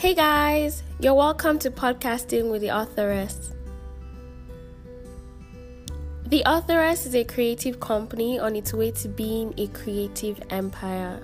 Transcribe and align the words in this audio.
Hey 0.00 0.14
guys, 0.14 0.82
you're 0.98 1.12
welcome 1.12 1.58
to 1.58 1.70
Podcasting 1.70 2.50
with 2.50 2.62
the 2.62 2.68
Authoress. 2.68 3.50
The 6.24 6.42
Authoress 6.46 7.04
is 7.04 7.14
a 7.14 7.22
creative 7.22 7.80
company 7.80 8.38
on 8.38 8.56
its 8.56 8.72
way 8.72 8.92
to 8.92 9.08
being 9.08 9.52
a 9.58 9.66
creative 9.66 10.40
empire. 10.48 11.20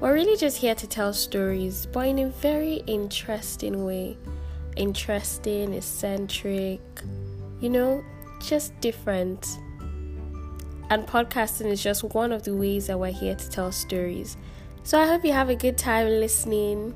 We're 0.00 0.14
really 0.14 0.38
just 0.38 0.56
here 0.56 0.74
to 0.76 0.86
tell 0.86 1.12
stories, 1.12 1.84
but 1.84 2.08
in 2.08 2.18
a 2.18 2.28
very 2.28 2.76
interesting 2.86 3.84
way. 3.84 4.16
Interesting, 4.76 5.74
eccentric, 5.74 6.80
you 7.60 7.68
know, 7.68 8.02
just 8.40 8.72
different. 8.80 9.58
And 10.88 11.06
podcasting 11.06 11.66
is 11.66 11.82
just 11.82 12.04
one 12.04 12.32
of 12.32 12.44
the 12.44 12.54
ways 12.54 12.86
that 12.86 12.98
we're 12.98 13.12
here 13.12 13.34
to 13.34 13.50
tell 13.50 13.70
stories. 13.70 14.38
So 14.82 14.98
I 14.98 15.06
hope 15.06 15.26
you 15.26 15.34
have 15.34 15.50
a 15.50 15.56
good 15.56 15.76
time 15.76 16.06
listening. 16.06 16.94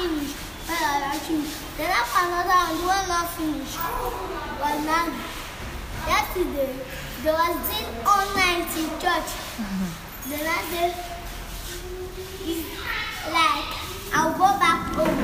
Finish. 0.00 0.32
Well, 0.68 1.02
I 1.12 1.18
finish. 1.18 1.52
Then 1.76 1.90
after 1.90 2.24
another 2.24 2.56
one, 2.56 2.72
the 2.80 2.86
one 2.88 3.08
not 3.08 3.28
finish. 3.36 3.72
But 4.60 4.76
now, 4.88 5.06
yesterday, 6.08 6.72
there 7.22 7.36
was 7.36 7.56
this 7.68 7.86
all 8.08 8.26
night 8.32 8.70
in 8.80 8.88
church. 8.96 9.30
Then 10.28 10.44
I 10.46 10.60
said, 10.72 10.92
it's 12.48 12.68
like, 13.28 13.70
I'll 14.14 14.32
go 14.32 14.48
back 14.56 14.94
home. 14.94 15.20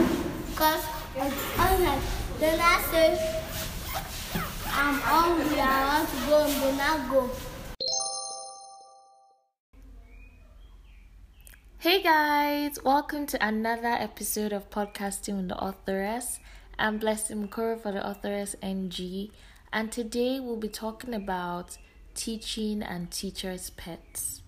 Because 0.51 0.85
it's 1.17 1.59
all 1.59 1.79
night. 1.79 2.03
Then 2.39 2.61
I 2.61 2.83
said, 2.91 3.43
I'm 4.73 4.99
hungry, 5.01 5.61
I 5.61 5.65
want 5.89 6.09
to 6.11 6.17
go 6.29 6.43
home. 6.43 6.61
Then 6.61 6.81
I 6.81 7.09
go. 7.11 7.31
Hey 11.79 12.03
guys, 12.03 12.83
welcome 12.83 13.27
to 13.27 13.47
another 13.47 13.89
episode 13.89 14.55
of 14.55 14.71
Podcasting 14.71 15.37
with 15.37 15.49
the 15.49 15.59
Authoress. 15.63 16.41
I'm 16.79 16.97
Blessing 16.97 17.47
Mukorho 17.47 17.79
for 17.79 17.93
the 17.93 18.05
Authoress 18.05 18.57
NG, 18.63 19.31
and 19.75 19.93
today 19.93 20.41
we'll 20.41 20.57
be 20.57 20.69
talking 20.69 21.13
about 21.13 21.77
teaching 22.15 22.83
and 22.83 23.11
teachers' 23.11 23.69
pets. 23.69 24.41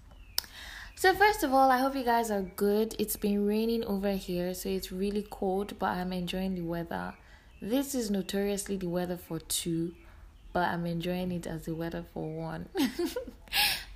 So, 0.97 1.15
first 1.15 1.43
of 1.45 1.53
all, 1.53 1.70
I 1.70 1.77
hope 1.77 1.95
you 1.95 2.03
guys 2.03 2.31
are 2.31 2.43
good. 2.43 2.97
It's 2.98 3.17
been 3.17 3.47
raining 3.47 3.85
over 3.85 4.13
here, 4.13 4.55
so 4.55 4.70
it's 4.70 4.91
really 4.91 5.27
cold, 5.31 5.79
but 5.79 5.91
I'm 5.91 6.15
enjoying 6.15 6.55
the 6.55 6.63
weather. 6.63 7.13
This 7.61 7.95
is 7.95 8.11
notoriously 8.11 8.79
the 8.79 8.89
weather 8.89 9.19
for 9.19 9.39
two, 9.39 9.95
but 10.55 10.67
I'm 10.69 10.87
enjoying 10.87 11.31
it 11.33 11.47
as 11.47 11.67
the 11.67 11.75
weather 11.75 12.07
for 12.15 12.27
one. 12.27 12.70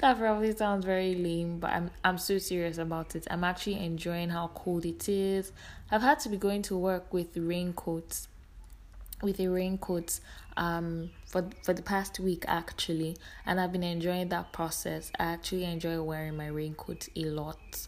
that 0.03 0.19
probably 0.19 0.55
sounds 0.55 0.85
very 0.85 1.15
lame, 1.15 1.61
but 1.61 1.71
I'm 1.71 1.91
I'm 2.03 2.19
so 2.19 2.37
serious 2.39 2.77
about 2.77 3.15
it. 3.15 3.25
I'm 3.31 3.45
actually 3.45 3.79
enjoying 3.79 4.31
how 4.31 4.49
cold 4.53 4.85
it 4.85 5.09
is. 5.09 5.53
I've 5.93 6.03
had 6.03 6.19
to 6.21 6.29
be 6.29 6.37
going 6.37 6.63
to 6.63 6.77
work 6.77 7.15
with 7.15 7.37
raincoats 7.37 8.27
with 9.23 9.39
a 9.39 9.47
raincoat 9.47 10.19
um 10.57 11.11
for 11.27 11.49
for 11.63 11.73
the 11.73 11.83
past 11.83 12.19
week 12.19 12.45
actually 12.49 13.17
and 13.47 13.61
I've 13.61 13.71
been 13.71 13.85
enjoying 13.85 14.29
that 14.31 14.53
process. 14.53 15.13
I 15.21 15.27
actually 15.27 15.65
enjoy 15.65 16.03
wearing 16.03 16.37
my 16.37 16.49
raincoat 16.49 17.09
a 17.15 17.25
lot. 17.27 17.87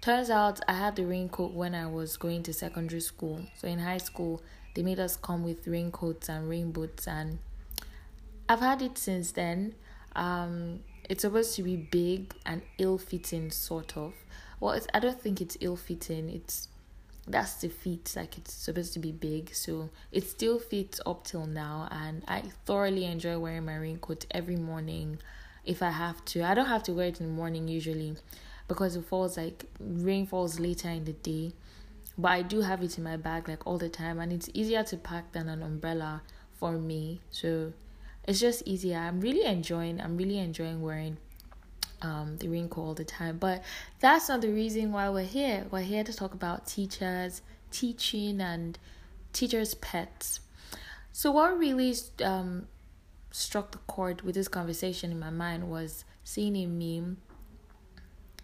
Turns 0.00 0.30
out 0.30 0.58
I 0.66 0.72
had 0.72 0.96
the 0.96 1.04
raincoat 1.04 1.52
when 1.52 1.74
I 1.74 1.86
was 1.86 2.16
going 2.16 2.42
to 2.44 2.54
secondary 2.54 3.02
school. 3.02 3.42
So 3.58 3.68
in 3.68 3.80
high 3.80 3.98
school 3.98 4.42
they 4.74 4.82
made 4.82 4.98
us 4.98 5.16
come 5.16 5.44
with 5.44 5.68
raincoats 5.68 6.30
and 6.30 6.48
rain 6.48 6.72
boots 6.72 7.06
and 7.06 7.40
I've 8.48 8.60
had 8.60 8.80
it 8.80 8.96
since 8.96 9.32
then. 9.32 9.74
Um 10.16 10.80
it's 11.08 11.22
supposed 11.22 11.54
to 11.56 11.62
be 11.62 11.76
big 11.76 12.34
and 12.46 12.62
ill 12.78 12.98
fitting 12.98 13.50
sort 13.50 13.96
of. 13.96 14.14
Well 14.60 14.78
I 14.94 15.00
don't 15.00 15.20
think 15.20 15.40
it's 15.40 15.56
ill 15.60 15.76
fitting, 15.76 16.28
it's 16.28 16.68
that's 17.26 17.54
the 17.54 17.68
feet 17.68 18.12
like 18.16 18.36
it's 18.36 18.52
supposed 18.52 18.92
to 18.94 18.98
be 18.98 19.12
big. 19.12 19.54
So 19.54 19.90
it 20.10 20.24
still 20.24 20.58
fits 20.58 21.00
up 21.06 21.24
till 21.24 21.46
now 21.46 21.88
and 21.90 22.24
i 22.26 22.42
thoroughly 22.66 23.04
enjoy 23.04 23.38
wearing 23.38 23.64
my 23.64 23.76
raincoat 23.76 24.26
every 24.30 24.56
morning 24.56 25.18
if 25.64 25.82
i 25.82 25.90
have 25.90 26.24
to. 26.26 26.42
I 26.42 26.54
don't 26.54 26.66
have 26.66 26.82
to 26.84 26.92
wear 26.92 27.06
it 27.06 27.20
in 27.20 27.26
the 27.26 27.32
morning 27.32 27.68
usually 27.68 28.16
because 28.68 28.96
it 28.96 29.04
falls 29.04 29.36
like 29.36 29.64
rain 29.80 30.26
falls 30.26 30.58
later 30.58 30.88
in 30.88 31.04
the 31.04 31.12
day. 31.12 31.52
But 32.18 32.32
i 32.32 32.42
do 32.42 32.60
have 32.60 32.82
it 32.82 32.98
in 32.98 33.04
my 33.04 33.16
bag 33.16 33.48
like 33.48 33.66
all 33.66 33.78
the 33.78 33.88
time 33.88 34.18
and 34.18 34.32
it's 34.32 34.50
easier 34.52 34.82
to 34.84 34.96
pack 34.96 35.32
than 35.32 35.48
an 35.48 35.62
umbrella 35.62 36.22
for 36.58 36.72
me. 36.72 37.20
So 37.30 37.72
it's 38.26 38.40
just 38.40 38.62
easier 38.66 38.98
i'm 38.98 39.20
really 39.20 39.44
enjoying 39.44 40.00
i'm 40.00 40.16
really 40.16 40.38
enjoying 40.38 40.80
wearing 40.80 41.16
um, 42.02 42.36
the 42.38 42.48
raincoat 42.48 42.84
all 42.84 42.94
the 42.94 43.04
time. 43.04 43.38
But 43.38 43.62
that's 44.00 44.28
not 44.28 44.40
the 44.40 44.50
reason 44.50 44.92
why 44.92 45.08
we're 45.08 45.24
here. 45.24 45.66
We're 45.70 45.80
here 45.80 46.04
to 46.04 46.12
talk 46.12 46.34
about 46.34 46.66
teachers, 46.66 47.42
teaching, 47.70 48.40
and 48.40 48.78
teachers' 49.32 49.74
pets. 49.74 50.40
So, 51.12 51.30
what 51.30 51.56
really 51.58 51.94
um, 52.22 52.66
struck 53.30 53.72
the 53.72 53.78
chord 53.78 54.22
with 54.22 54.34
this 54.34 54.48
conversation 54.48 55.10
in 55.10 55.18
my 55.18 55.30
mind 55.30 55.70
was 55.70 56.04
seeing 56.24 56.56
a 56.56 56.66
meme 56.66 57.18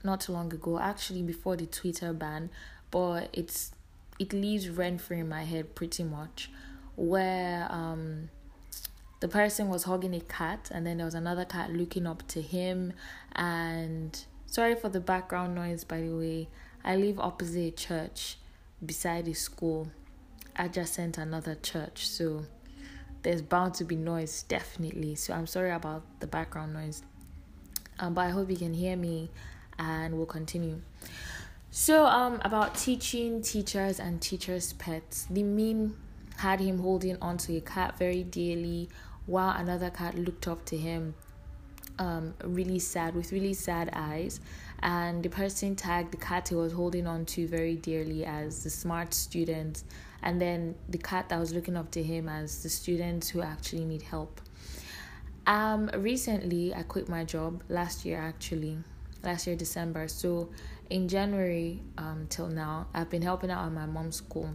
not 0.05 0.21
too 0.21 0.33
long 0.33 0.53
ago, 0.53 0.78
actually 0.78 1.22
before 1.22 1.56
the 1.56 1.67
Twitter 1.67 2.12
ban, 2.12 2.50
but 2.91 3.28
it's 3.33 3.72
it 4.19 4.33
leaves 4.33 4.69
rent 4.69 5.00
free 5.00 5.21
in 5.21 5.28
my 5.28 5.44
head 5.44 5.75
pretty 5.75 6.05
much, 6.05 6.50
where 6.97 7.67
um 7.71 8.31
the 9.21 9.29
person 9.29 9.69
was 9.69 9.84
hugging 9.84 10.15
a 10.15 10.21
cat 10.21 10.71
and 10.73 10.87
then 10.87 10.99
there 10.99 11.06
was 11.06 11.15
another 11.15 11.45
cat 11.45 11.73
looking 11.73 12.06
up 12.06 12.27
to 12.29 12.41
him. 12.41 12.93
And 13.33 14.19
sorry 14.47 14.75
for 14.75 14.89
the 14.89 15.01
background 15.01 15.55
noise 15.55 15.84
by 15.84 16.01
the 16.01 16.15
way. 16.15 16.49
I 16.84 16.97
live 16.97 17.19
opposite 17.19 17.59
a 17.59 17.71
church 17.73 18.39
beside 18.84 19.27
a 19.27 19.34
school 19.34 19.91
adjacent 20.56 21.19
another 21.19 21.55
church 21.55 22.09
so 22.09 22.45
there's 23.23 23.43
bound 23.43 23.75
to 23.75 23.84
be 23.84 23.97
noise 23.97 24.45
definitely. 24.45 25.17
So 25.17 25.35
i'm 25.35 25.47
sorry 25.47 25.71
about 25.71 26.03
the 26.21 26.27
background 26.27 26.75
noise. 26.75 27.03
Um, 27.99 28.15
but 28.15 28.23
i 28.23 28.31
hope 28.31 28.50
you 28.50 28.56
can 28.56 28.75
hear 28.75 28.97
me 28.97 29.31
and 29.79 30.17
we'll 30.17 30.27
continue. 30.27 30.81
So 31.71 32.06
um 32.06 32.41
about 32.45 32.77
teaching 32.77 33.43
teachers 33.43 33.99
and 33.99 34.23
teachers 34.23 34.73
pets. 34.75 35.27
The 35.29 35.43
meme 35.43 35.97
had 36.37 36.61
him 36.61 36.79
holding 36.79 37.17
onto 37.21 37.56
a 37.56 37.61
cat 37.61 37.99
very 37.99 38.23
dearly 38.23 38.89
while 39.28 39.55
another 39.56 39.91
cat 39.91 40.19
looked 40.19 40.49
up 40.49 40.65
to 40.65 40.77
him 40.77 41.15
um, 41.99 42.34
really 42.44 42.78
sad 42.78 43.15
with 43.15 43.33
really 43.33 43.55
sad 43.55 43.91
eyes. 43.93 44.41
And 44.81 45.22
the 45.22 45.28
person 45.28 45.77
tagged 45.77 46.12
the 46.12 46.16
cat 46.16 46.49
he 46.49 46.55
was 46.55 46.72
holding 46.72 47.06
on 47.06 47.27
to 47.27 47.47
very 47.47 47.77
dearly 47.77 48.25
as 48.25 48.62
the 48.65 48.71
smart 48.71 49.12
student. 49.12 49.83
And 50.22 50.41
then 50.41 50.77
the 50.88 50.99
cat 50.99 51.28
that 51.28 51.38
was 51.38 51.53
looking 51.53 51.77
up 51.77 51.91
to 51.93 52.03
him 52.03 52.28
as 52.28 52.62
the 52.62 52.69
students 52.69 53.28
who 53.28 53.43
actually 53.43 53.84
need 53.84 54.03
help. 54.03 54.41
Um 55.47 55.91
recently 55.97 56.75
i 56.75 56.83
quit 56.83 57.09
my 57.09 57.25
job 57.25 57.62
last 57.69 58.05
year 58.05 58.19
actually. 58.19 58.78
Last 59.22 59.47
year 59.47 59.56
december. 59.56 60.06
So 60.09 60.50
in 60.91 61.09
january 61.09 61.81
um 61.97 62.27
till 62.28 62.49
now 62.49 62.87
i've 62.94 63.11
been 63.11 63.22
helping 63.22 63.50
out 63.50 63.65
at 63.67 63.72
my 63.72 63.87
mom's 63.87 64.17
school. 64.17 64.55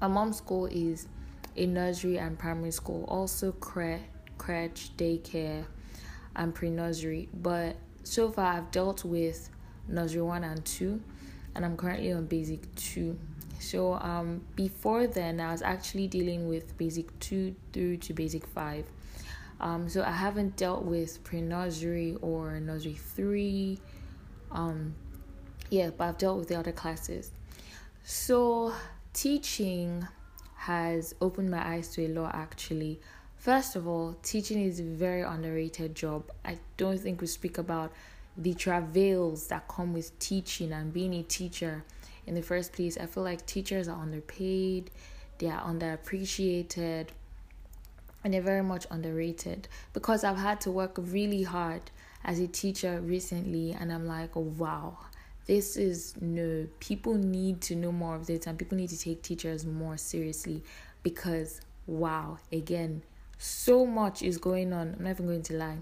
My 0.00 0.08
mom's 0.08 0.38
school 0.38 0.66
is 0.66 1.08
a 1.56 1.66
nursery 1.66 2.18
and 2.18 2.38
primary 2.38 2.70
school, 2.70 3.04
also 3.08 3.52
cre- 3.52 4.04
crèche, 4.38 4.90
daycare, 4.96 5.64
and 6.34 6.54
pre 6.54 6.70
nursery. 6.70 7.28
But 7.34 7.76
so 8.02 8.30
far, 8.30 8.54
I've 8.54 8.70
dealt 8.70 9.04
with 9.04 9.50
nursery 9.88 10.22
one 10.22 10.44
and 10.44 10.64
two, 10.64 11.00
and 11.54 11.64
I'm 11.64 11.76
currently 11.76 12.12
on 12.12 12.26
basic 12.26 12.72
two. 12.74 13.18
So 13.58 13.94
um, 13.94 14.42
before 14.54 15.06
then, 15.06 15.40
I 15.40 15.50
was 15.50 15.62
actually 15.62 16.08
dealing 16.08 16.48
with 16.48 16.76
basic 16.76 17.18
two 17.20 17.54
through 17.72 17.98
to 17.98 18.12
basic 18.12 18.46
five. 18.46 18.84
Um, 19.60 19.88
so 19.88 20.02
I 20.02 20.10
haven't 20.10 20.56
dealt 20.56 20.84
with 20.84 21.24
pre 21.24 21.40
nursery 21.40 22.16
or 22.20 22.60
nursery 22.60 22.94
three. 22.94 23.78
Um, 24.52 24.94
yeah, 25.70 25.90
but 25.96 26.04
I've 26.04 26.18
dealt 26.18 26.38
with 26.38 26.48
the 26.48 26.58
other 26.58 26.72
classes. 26.72 27.30
So 28.04 28.72
teaching 29.12 30.06
has 30.66 31.14
opened 31.20 31.48
my 31.48 31.64
eyes 31.64 31.88
to 31.88 32.04
a 32.04 32.08
lot 32.08 32.34
actually. 32.34 32.98
First 33.36 33.76
of 33.76 33.86
all, 33.86 34.16
teaching 34.22 34.60
is 34.60 34.80
a 34.80 34.82
very 34.82 35.22
underrated 35.22 35.94
job. 35.94 36.24
I 36.44 36.58
don't 36.76 36.98
think 36.98 37.20
we 37.20 37.28
speak 37.28 37.58
about 37.58 37.92
the 38.36 38.52
travails 38.52 39.46
that 39.46 39.68
come 39.68 39.92
with 39.92 40.18
teaching 40.18 40.72
and 40.72 40.92
being 40.92 41.14
a 41.14 41.22
teacher 41.22 41.84
in 42.26 42.34
the 42.34 42.42
first 42.42 42.72
place. 42.72 42.98
I 42.98 43.06
feel 43.06 43.22
like 43.22 43.46
teachers 43.46 43.86
are 43.86 44.00
underpaid, 44.00 44.90
they 45.38 45.48
are 45.48 45.62
underappreciated, 45.62 47.08
and 48.24 48.34
they're 48.34 48.42
very 48.42 48.64
much 48.64 48.86
underrated 48.90 49.68
because 49.92 50.24
I've 50.24 50.38
had 50.38 50.60
to 50.62 50.72
work 50.72 50.96
really 50.98 51.44
hard 51.44 51.82
as 52.24 52.40
a 52.40 52.48
teacher 52.48 53.00
recently, 53.00 53.70
and 53.78 53.92
I'm 53.92 54.06
like, 54.08 54.34
wow, 54.34 54.98
this 55.46 55.76
is 55.76 56.14
no 56.20 56.66
people 56.80 57.14
need 57.14 57.60
to 57.62 57.76
know 57.76 57.92
more 57.92 58.16
of 58.16 58.26
this 58.26 58.46
and 58.46 58.58
people 58.58 58.76
need 58.76 58.90
to 58.90 58.98
take 58.98 59.22
teachers 59.22 59.64
more 59.64 59.96
seriously 59.96 60.62
because 61.02 61.60
wow, 61.86 62.38
again, 62.52 63.02
so 63.38 63.86
much 63.86 64.22
is 64.22 64.38
going 64.38 64.72
on. 64.72 64.94
I'm 64.98 65.04
not 65.04 65.10
even 65.10 65.26
going 65.26 65.42
to 65.44 65.54
lie. 65.54 65.78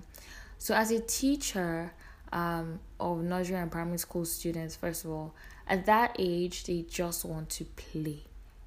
So, 0.59 0.75
as 0.75 0.91
a 0.91 1.01
teacher 1.01 1.93
um, 2.33 2.81
of 3.01 3.23
nursery 3.23 3.57
and 3.57 3.71
primary 3.71 3.99
school 3.99 4.25
students, 4.25 4.77
first 4.77 5.05
of 5.05 5.11
all, 5.11 5.35
at 5.67 5.87
that 5.87 6.17
age, 6.19 6.65
they 6.65 6.83
just 6.83 7.25
want 7.25 7.49
to 7.51 7.65
play. 7.65 8.23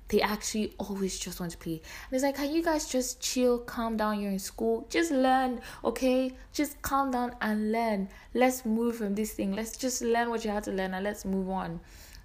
They 0.10 0.22
actually 0.22 0.74
always 0.78 1.20
just 1.20 1.40
want 1.40 1.52
to 1.52 1.58
play. 1.58 1.82
And 2.10 2.14
it's 2.14 2.24
like, 2.24 2.36
can 2.36 2.54
you 2.54 2.64
guys 2.64 2.88
just 2.88 3.20
chill, 3.20 3.60
calm 3.60 3.98
down? 3.98 4.22
You're 4.22 4.32
in 4.32 4.40
school, 4.40 4.88
just 4.90 5.12
learn, 5.12 5.62
okay? 5.84 6.32
Just 6.54 6.82
calm 6.82 7.12
down 7.12 7.36
and 7.42 7.72
learn. 7.72 8.10
Let's 8.34 8.66
move 8.66 8.96
from 8.98 9.16
this 9.16 9.34
thing. 9.34 9.54
Let's 9.54 9.76
just 9.76 10.02
learn 10.02 10.30
what 10.30 10.46
you 10.46 10.52
have 10.52 10.64
to 10.64 10.72
learn 10.72 10.94
and 10.94 11.04
let's 11.04 11.26
move 11.26 11.50
on. 11.50 11.80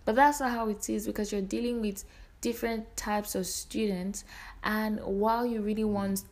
But 0.04 0.16
that's 0.16 0.40
not 0.40 0.52
how 0.52 0.68
it 0.68 0.88
is 0.88 1.06
because 1.06 1.32
you're 1.32 1.42
dealing 1.42 1.80
with 1.80 2.04
different 2.40 2.96
types 2.96 3.34
of 3.34 3.46
students. 3.46 4.24
And 4.62 5.00
while 5.00 5.44
you 5.44 5.60
really 5.60 5.84
want 5.84 6.22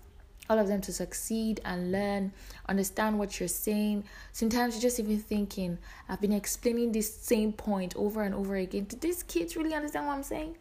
all 0.51 0.59
of 0.59 0.67
them 0.67 0.81
to 0.81 0.93
succeed 0.93 1.61
and 1.65 1.93
learn, 1.93 2.33
understand 2.69 3.21
what 3.21 3.39
you're 3.39 3.49
saying. 3.49 4.03
Sometimes 4.33 4.75
you're 4.75 4.83
just 4.83 4.99
even 4.99 5.21
thinking, 5.21 5.79
I've 6.09 6.21
been 6.21 6.33
explaining 6.33 6.91
this 6.91 7.15
same 7.15 7.53
point 7.53 7.95
over 7.97 8.23
and 8.23 8.35
over 8.35 8.57
again. 8.57 8.87
Did 8.89 9.01
these 9.01 9.23
kids 9.23 9.57
really 9.57 9.75
understand 9.75 10.09
what 10.09 10.15
I'm 10.17 10.25
saying? 10.25 10.57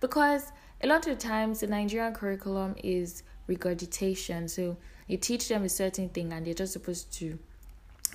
Because 0.00 0.52
a 0.82 0.86
lot 0.86 1.06
of 1.06 1.18
times 1.18 1.60
the 1.60 1.68
Nigerian 1.68 2.12
curriculum 2.12 2.74
is 2.84 3.22
regurgitation. 3.46 4.46
So 4.46 4.76
you 5.08 5.16
teach 5.16 5.48
them 5.48 5.64
a 5.64 5.70
certain 5.70 6.10
thing 6.10 6.34
and 6.34 6.46
they're 6.46 6.52
just 6.52 6.74
supposed 6.74 7.10
to 7.14 7.38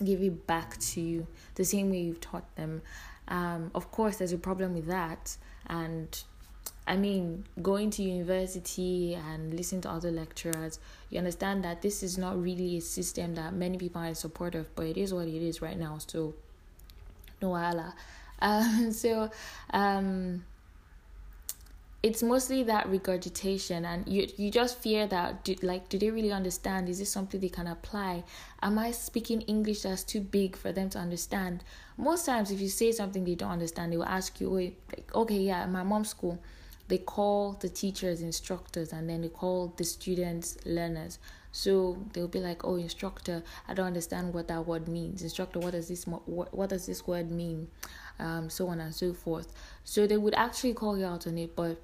give 0.03 0.21
it 0.21 0.45
back 0.45 0.77
to 0.77 1.01
you 1.01 1.25
the 1.55 1.65
same 1.65 1.89
way 1.89 2.01
you've 2.01 2.21
taught 2.21 2.55
them. 2.55 2.83
Um, 3.29 3.71
of 3.73 3.89
course, 3.89 4.17
there's 4.17 4.33
a 4.33 4.37
problem 4.37 4.75
with 4.75 4.85
that, 4.85 5.35
and 5.65 6.23
I 6.87 6.97
mean, 6.97 7.45
going 7.61 7.89
to 7.91 8.03
university 8.03 9.15
and 9.15 9.53
listening 9.53 9.81
to 9.81 9.89
other 9.89 10.11
lecturers, 10.11 10.79
you 11.09 11.17
understand 11.17 11.63
that 11.63 11.81
this 11.81 12.03
is 12.03 12.17
not 12.17 12.39
really 12.39 12.77
a 12.77 12.81
system 12.81 13.35
that 13.35 13.53
many 13.53 13.77
people 13.77 14.01
are 14.01 14.07
in 14.07 14.15
support 14.15 14.53
of, 14.53 14.73
but 14.75 14.85
it 14.85 14.97
is 14.97 15.13
what 15.13 15.27
it 15.27 15.41
is 15.41 15.61
right 15.61 15.77
now. 15.77 15.97
So, 15.97 16.33
no 17.41 17.49
wala. 17.49 17.93
Um, 18.37 18.91
so, 18.91 19.31
um, 19.69 20.43
it's 22.05 22.21
mostly 22.21 22.61
that 22.61 22.87
regurgitation 22.87 23.83
and 23.83 24.07
you 24.07 24.27
you 24.37 24.51
just 24.51 24.77
fear 24.77 25.07
that 25.07 25.43
do, 25.43 25.55
like 25.63 25.89
do 25.89 25.97
they 25.97 26.11
really 26.11 26.31
understand 26.31 26.87
is 26.87 26.99
this 26.99 27.11
something 27.11 27.39
they 27.39 27.49
can 27.49 27.65
apply 27.65 28.23
am 28.61 28.77
i 28.77 28.91
speaking 28.91 29.41
english 29.41 29.81
that's 29.81 30.03
too 30.03 30.21
big 30.21 30.55
for 30.55 30.71
them 30.71 30.87
to 30.87 30.99
understand 30.99 31.63
most 31.97 32.23
times 32.27 32.51
if 32.51 32.61
you 32.61 32.69
say 32.69 32.91
something 32.91 33.25
they 33.25 33.33
don't 33.33 33.49
understand 33.49 33.91
they 33.91 33.97
will 33.97 34.05
ask 34.05 34.39
you 34.39 34.51
wait 34.51 34.77
like, 34.91 35.15
okay 35.15 35.39
yeah 35.39 35.65
my 35.65 35.81
mom's 35.81 36.09
school 36.09 36.37
they 36.87 36.97
call 36.99 37.53
the 37.53 37.69
teachers 37.69 38.21
instructors 38.21 38.93
and 38.93 39.09
then 39.09 39.21
they 39.21 39.29
call 39.29 39.73
the 39.77 39.83
students 39.83 40.57
learners. 40.65 41.19
So 41.51 41.97
they'll 42.13 42.27
be 42.27 42.39
like 42.39 42.65
oh 42.65 42.75
instructor 42.75 43.41
i 43.67 43.73
don't 43.73 43.87
understand 43.87 44.33
what 44.33 44.47
that 44.49 44.65
word 44.67 44.87
means. 44.87 45.21
Instructor 45.23 45.59
what 45.59 45.71
does 45.71 45.87
this 45.87 46.05
what, 46.05 46.53
what 46.53 46.69
does 46.69 46.85
this 46.85 47.07
word 47.07 47.31
mean? 47.31 47.67
Um 48.19 48.49
so 48.49 48.67
on 48.67 48.79
and 48.79 48.93
so 48.93 49.13
forth. 49.13 49.51
So 49.83 50.05
they 50.05 50.17
would 50.17 50.35
actually 50.35 50.73
call 50.73 50.97
you 50.97 51.05
out 51.05 51.27
on 51.27 51.37
it 51.37 51.55
but 51.55 51.77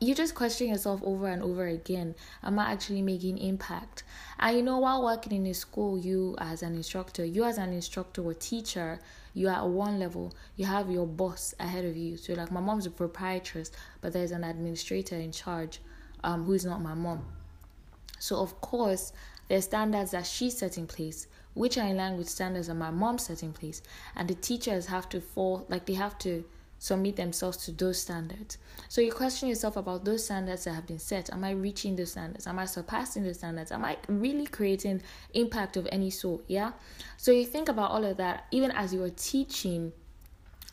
you 0.00 0.14
just 0.14 0.34
question 0.34 0.68
yourself 0.68 1.00
over 1.02 1.28
and 1.28 1.42
over 1.42 1.66
again. 1.66 2.14
Am 2.42 2.58
i 2.58 2.72
actually 2.72 3.00
making 3.00 3.38
impact? 3.38 4.02
And 4.38 4.56
you 4.56 4.62
know 4.62 4.78
while 4.78 5.02
working 5.02 5.32
in 5.32 5.46
a 5.46 5.54
school 5.54 5.96
you 5.96 6.34
as 6.38 6.62
an 6.62 6.74
instructor 6.74 7.24
you 7.24 7.44
as 7.44 7.56
an 7.58 7.72
instructor 7.72 8.22
or 8.22 8.34
teacher 8.34 8.98
you 9.34 9.48
are 9.48 9.56
at 9.56 9.68
one 9.68 9.98
level 9.98 10.32
you 10.56 10.64
have 10.64 10.90
your 10.90 11.06
boss 11.06 11.54
ahead 11.60 11.84
of 11.84 11.96
you. 11.96 12.16
So 12.16 12.32
like 12.34 12.50
my 12.50 12.60
mom's 12.60 12.86
a 12.86 12.90
proprietress 12.90 13.70
but 14.00 14.12
there's 14.12 14.30
an 14.30 14.44
administrator 14.44 15.16
in 15.16 15.32
charge 15.32 15.80
um, 16.22 16.44
who 16.44 16.52
is 16.54 16.64
not 16.64 16.80
my 16.80 16.94
mom. 16.94 17.24
So 18.18 18.36
of 18.36 18.60
course 18.60 19.12
there's 19.48 19.64
standards 19.64 20.12
that 20.12 20.26
she 20.26 20.48
set 20.50 20.78
in 20.78 20.86
place 20.86 21.26
which 21.54 21.78
are 21.78 21.86
in 21.86 21.96
line 21.96 22.16
with 22.16 22.28
standards 22.28 22.66
that 22.66 22.74
my 22.74 22.90
mom 22.90 23.18
set 23.18 23.42
in 23.42 23.52
place. 23.52 23.80
And 24.16 24.28
the 24.28 24.34
teachers 24.34 24.86
have 24.86 25.08
to 25.10 25.20
fall 25.20 25.66
like 25.68 25.86
they 25.86 25.94
have 25.94 26.18
to 26.18 26.44
submit 26.84 27.16
themselves 27.16 27.56
to 27.56 27.72
those 27.72 27.98
standards. 27.98 28.58
So 28.90 29.00
you 29.00 29.10
question 29.10 29.48
yourself 29.48 29.78
about 29.78 30.04
those 30.04 30.26
standards 30.26 30.64
that 30.64 30.74
have 30.74 30.86
been 30.86 30.98
set. 30.98 31.32
Am 31.32 31.42
I 31.42 31.52
reaching 31.52 31.96
those 31.96 32.10
standards? 32.10 32.46
Am 32.46 32.58
I 32.58 32.66
surpassing 32.66 33.24
those 33.24 33.38
standards? 33.38 33.72
Am 33.72 33.86
I 33.86 33.96
really 34.06 34.46
creating 34.46 35.00
impact 35.32 35.78
of 35.78 35.88
any 35.90 36.10
sort? 36.10 36.44
Yeah. 36.46 36.72
So 37.16 37.32
you 37.32 37.46
think 37.46 37.70
about 37.70 37.90
all 37.90 38.04
of 38.04 38.18
that 38.18 38.44
even 38.50 38.70
as 38.70 38.92
you 38.92 39.02
are 39.02 39.08
teaching. 39.08 39.92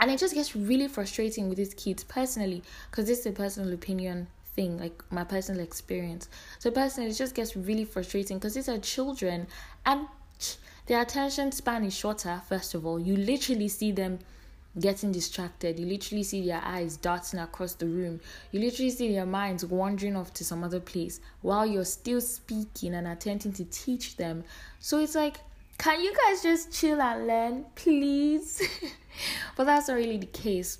And 0.01 0.11
it 0.11 0.19
just 0.19 0.33
gets 0.33 0.53
really 0.53 0.89
frustrating 0.89 1.47
with 1.47 1.57
these 1.57 1.73
kids 1.73 2.03
personally, 2.03 2.61
because 2.89 3.07
this 3.07 3.19
is 3.19 3.27
a 3.27 3.31
personal 3.31 3.71
opinion 3.73 4.27
thing, 4.53 4.77
like 4.77 5.01
my 5.11 5.23
personal 5.23 5.61
experience. 5.61 6.27
So 6.59 6.71
personally, 6.71 7.11
it 7.11 7.13
just 7.13 7.35
gets 7.35 7.55
really 7.55 7.85
frustrating 7.85 8.37
because 8.37 8.55
these 8.55 8.67
are 8.67 8.79
children 8.79 9.47
and 9.85 10.07
their 10.87 11.01
attention 11.01 11.53
span 11.53 11.85
is 11.85 11.95
shorter, 11.95 12.41
first 12.49 12.73
of 12.73 12.85
all. 12.85 12.99
You 12.99 13.15
literally 13.15 13.69
see 13.69 13.93
them 13.93 14.19
getting 14.79 15.11
distracted. 15.11 15.79
You 15.79 15.85
literally 15.85 16.23
see 16.23 16.45
their 16.45 16.61
eyes 16.63 16.97
darting 16.97 17.39
across 17.39 17.73
the 17.73 17.87
room. 17.87 18.21
You 18.51 18.61
literally 18.61 18.91
see 18.91 19.13
their 19.13 19.25
minds 19.25 19.65
wandering 19.65 20.15
off 20.15 20.33
to 20.35 20.45
some 20.45 20.63
other 20.63 20.79
place 20.79 21.19
while 21.41 21.65
you're 21.65 21.85
still 21.85 22.21
speaking 22.21 22.93
and 22.93 23.07
attempting 23.07 23.53
to 23.53 23.65
teach 23.65 24.17
them. 24.17 24.43
So 24.79 24.99
it's 24.99 25.15
like, 25.15 25.37
can 25.77 26.01
you 26.01 26.13
guys 26.13 26.43
just 26.43 26.71
chill 26.71 27.01
and 27.01 27.27
learn, 27.27 27.65
please? 27.75 28.61
but 29.57 29.65
that's 29.65 29.87
not 29.87 29.95
really 29.95 30.17
the 30.17 30.27
case. 30.27 30.79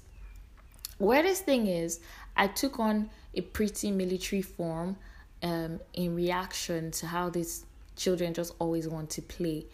Weirdest 1.00 1.46
thing 1.46 1.68
is, 1.68 2.00
I 2.38 2.48
took 2.48 2.80
on 2.80 3.10
a 3.34 3.42
pretty 3.42 3.92
military 3.92 4.42
form 4.42 4.98
um, 5.44 5.80
in 5.94 6.16
reaction 6.16 6.92
to 6.92 7.08
how 7.08 7.30
these 7.30 7.66
children 7.96 8.34
just 8.34 8.54
always 8.60 8.88
want 8.88 9.10
to 9.12 9.22
play. 9.22 9.66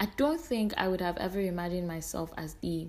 I 0.00 0.06
don't 0.16 0.40
think 0.40 0.74
I 0.76 0.88
would 0.88 1.00
have 1.00 1.16
ever 1.18 1.40
imagined 1.40 1.86
myself 1.86 2.32
as 2.36 2.54
the 2.54 2.88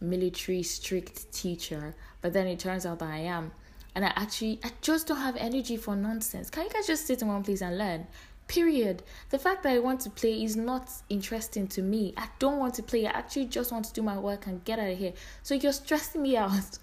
military 0.00 0.62
strict 0.62 1.32
teacher, 1.32 1.94
but 2.20 2.32
then 2.32 2.46
it 2.46 2.58
turns 2.58 2.86
out 2.86 2.98
that 3.00 3.10
I 3.10 3.18
am. 3.18 3.52
And 3.94 4.04
I 4.04 4.12
actually, 4.14 4.60
I 4.62 4.70
just 4.82 5.06
don't 5.06 5.16
have 5.18 5.36
energy 5.36 5.76
for 5.76 5.96
nonsense. 5.96 6.50
Can 6.50 6.64
you 6.64 6.70
guys 6.70 6.86
just 6.86 7.06
sit 7.06 7.22
in 7.22 7.28
one 7.28 7.42
place 7.42 7.62
and 7.62 7.78
learn? 7.78 8.06
Period. 8.46 9.02
The 9.30 9.38
fact 9.38 9.62
that 9.62 9.72
I 9.72 9.78
want 9.78 10.00
to 10.02 10.10
play 10.10 10.44
is 10.44 10.54
not 10.54 10.90
interesting 11.08 11.66
to 11.68 11.82
me. 11.82 12.12
I 12.16 12.28
don't 12.38 12.58
want 12.58 12.74
to 12.74 12.82
play. 12.82 13.06
I 13.06 13.10
actually 13.10 13.46
just 13.46 13.72
want 13.72 13.86
to 13.86 13.92
do 13.92 14.02
my 14.02 14.18
work 14.18 14.46
and 14.46 14.62
get 14.64 14.78
out 14.78 14.90
of 14.90 14.98
here. 14.98 15.14
So 15.42 15.54
you're 15.54 15.72
stressing 15.72 16.22
me 16.22 16.36
out. 16.36 16.78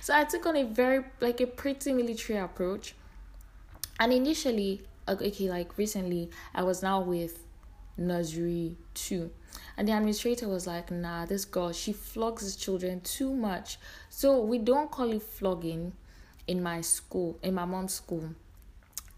so 0.00 0.14
I 0.14 0.24
took 0.24 0.44
on 0.46 0.56
a 0.56 0.64
very, 0.64 1.04
like 1.20 1.40
a 1.40 1.46
pretty 1.46 1.92
military 1.92 2.38
approach. 2.38 2.94
And 3.98 4.12
initially, 4.12 4.82
uh, 5.08 5.16
okay, 5.20 5.48
like 5.48 5.78
recently, 5.78 6.30
I 6.54 6.62
was 6.62 6.82
now 6.82 7.00
with 7.00 7.44
nursery 7.96 8.76
two 8.94 9.30
and 9.76 9.88
the 9.88 9.92
administrator 9.92 10.48
was 10.48 10.66
like, 10.66 10.90
nah, 10.90 11.26
this 11.26 11.44
girl, 11.44 11.72
she 11.72 11.92
flogs 11.92 12.54
the 12.54 12.60
children 12.60 13.00
too 13.00 13.34
much. 13.34 13.78
So 14.08 14.40
we 14.40 14.58
don't 14.58 14.90
call 14.90 15.12
it 15.12 15.22
flogging 15.22 15.92
in 16.46 16.62
my 16.62 16.80
school, 16.80 17.38
in 17.42 17.54
my 17.54 17.64
mom's 17.64 17.94
school. 17.94 18.30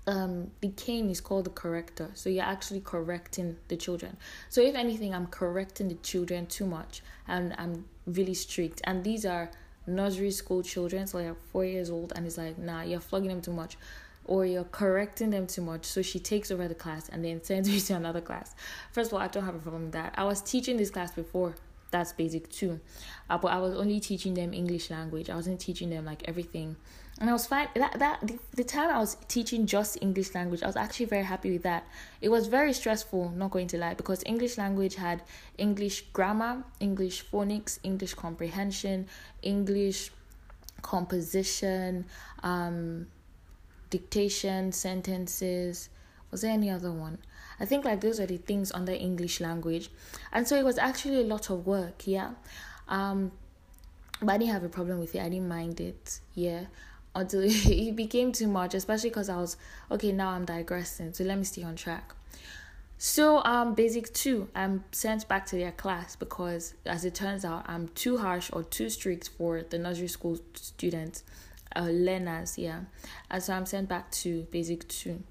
Um, 0.06 0.52
the 0.60 0.68
cane 0.68 1.10
is 1.10 1.20
called 1.20 1.46
the 1.46 1.50
corrector. 1.50 2.10
So 2.14 2.30
you're 2.30 2.44
actually 2.44 2.80
correcting 2.80 3.56
the 3.68 3.76
children. 3.76 4.16
So 4.48 4.60
if 4.60 4.74
anything, 4.74 5.14
I'm 5.14 5.26
correcting 5.26 5.88
the 5.88 5.96
children 5.96 6.46
too 6.46 6.66
much 6.66 7.02
and 7.26 7.54
I'm 7.58 7.86
really 8.06 8.34
strict. 8.34 8.80
And 8.84 9.02
these 9.02 9.26
are 9.26 9.50
nursery 9.86 10.30
school 10.30 10.62
children, 10.62 11.06
so 11.06 11.18
like 11.18 11.36
four 11.52 11.64
years 11.64 11.90
old, 11.90 12.12
and 12.16 12.26
it's 12.26 12.36
like, 12.36 12.58
nah, 12.58 12.82
you're 12.82 12.98
flogging 12.98 13.28
them 13.28 13.40
too 13.40 13.52
much 13.52 13.76
or 14.26 14.44
you're 14.44 14.64
correcting 14.64 15.30
them 15.30 15.46
too 15.46 15.62
much. 15.62 15.84
So 15.84 16.02
she 16.02 16.18
takes 16.18 16.50
over 16.50 16.68
the 16.68 16.74
class 16.74 17.08
and 17.08 17.24
then 17.24 17.42
sends 17.42 17.68
me 17.70 17.80
to 17.80 17.94
another 17.94 18.20
class. 18.20 18.54
First 18.92 19.10
of 19.10 19.14
all, 19.14 19.20
I 19.20 19.28
don't 19.28 19.44
have 19.44 19.54
a 19.54 19.58
problem 19.58 19.84
with 19.84 19.92
that. 19.92 20.14
I 20.16 20.24
was 20.24 20.40
teaching 20.42 20.76
this 20.76 20.90
class 20.90 21.12
before. 21.12 21.54
That's 21.92 22.12
basic 22.12 22.50
too. 22.50 22.80
Uh, 23.30 23.38
but 23.38 23.48
I 23.48 23.58
was 23.58 23.74
only 23.74 24.00
teaching 24.00 24.34
them 24.34 24.52
English 24.52 24.90
language. 24.90 25.30
I 25.30 25.36
wasn't 25.36 25.60
teaching 25.60 25.88
them 25.88 26.04
like 26.04 26.22
everything. 26.26 26.76
And 27.18 27.30
I 27.30 27.32
was 27.32 27.46
fine. 27.46 27.68
That 27.74 27.98
that 27.98 28.26
the, 28.26 28.38
the 28.54 28.64
time 28.64 28.90
I 28.90 28.98
was 28.98 29.16
teaching 29.28 29.64
just 29.64 29.96
English 30.02 30.34
language, 30.34 30.62
I 30.62 30.66
was 30.66 30.76
actually 30.76 31.06
very 31.06 31.22
happy 31.22 31.52
with 31.52 31.62
that. 31.62 31.86
It 32.20 32.28
was 32.28 32.48
very 32.48 32.74
stressful, 32.74 33.30
not 33.30 33.52
going 33.52 33.68
to 33.68 33.78
lie, 33.78 33.94
because 33.94 34.22
English 34.26 34.58
language 34.58 34.96
had 34.96 35.22
English 35.56 36.02
grammar, 36.12 36.62
English 36.78 37.24
phonics, 37.30 37.78
English 37.82 38.14
comprehension, 38.14 39.06
English 39.42 40.10
composition, 40.82 42.04
um, 42.42 43.06
dictation, 43.90 44.72
sentences. 44.72 45.88
Was 46.30 46.42
there 46.42 46.52
any 46.52 46.70
other 46.70 46.92
one? 46.92 47.18
I 47.58 47.64
think 47.64 47.84
like 47.84 48.00
those 48.00 48.20
are 48.20 48.26
the 48.26 48.36
things 48.36 48.72
under 48.72 48.92
English 48.92 49.40
language. 49.40 49.90
And 50.32 50.46
so 50.46 50.56
it 50.56 50.64
was 50.64 50.78
actually 50.78 51.20
a 51.20 51.24
lot 51.24 51.50
of 51.50 51.66
work, 51.66 52.06
yeah. 52.06 52.30
Um 52.88 53.32
but 54.20 54.32
I 54.32 54.38
didn't 54.38 54.52
have 54.52 54.64
a 54.64 54.68
problem 54.68 54.98
with 54.98 55.14
it. 55.14 55.20
I 55.20 55.28
didn't 55.28 55.48
mind 55.48 55.80
it, 55.80 56.20
yeah. 56.34 56.66
Until 57.14 57.42
it 57.44 57.96
became 57.96 58.32
too 58.32 58.48
much, 58.48 58.74
especially 58.74 59.10
because 59.10 59.28
I 59.28 59.36
was 59.36 59.56
okay. 59.90 60.12
Now 60.12 60.30
I'm 60.30 60.44
digressing, 60.44 61.12
so 61.12 61.24
let 61.24 61.38
me 61.38 61.44
stay 61.44 61.62
on 61.62 61.76
track. 61.76 62.14
So 62.98 63.44
um, 63.44 63.74
basic 63.74 64.12
two, 64.14 64.48
I'm 64.54 64.84
sent 64.90 65.28
back 65.28 65.44
to 65.46 65.56
their 65.56 65.72
class 65.72 66.16
because, 66.16 66.72
as 66.86 67.04
it 67.04 67.14
turns 67.14 67.44
out, 67.44 67.64
I'm 67.68 67.88
too 67.88 68.16
harsh 68.16 68.48
or 68.52 68.62
too 68.62 68.88
strict 68.88 69.28
for 69.36 69.62
the 69.62 69.78
nursery 69.78 70.08
school 70.08 70.38
students 70.54 71.22
uh, 71.76 71.88
learners, 71.90 72.58
yeah. 72.58 72.80
And 73.30 73.42
so 73.42 73.52
I'm 73.52 73.66
sent 73.66 73.88
back 73.88 74.10
to 74.22 74.42
basic 74.50 74.88
two. 74.88 75.22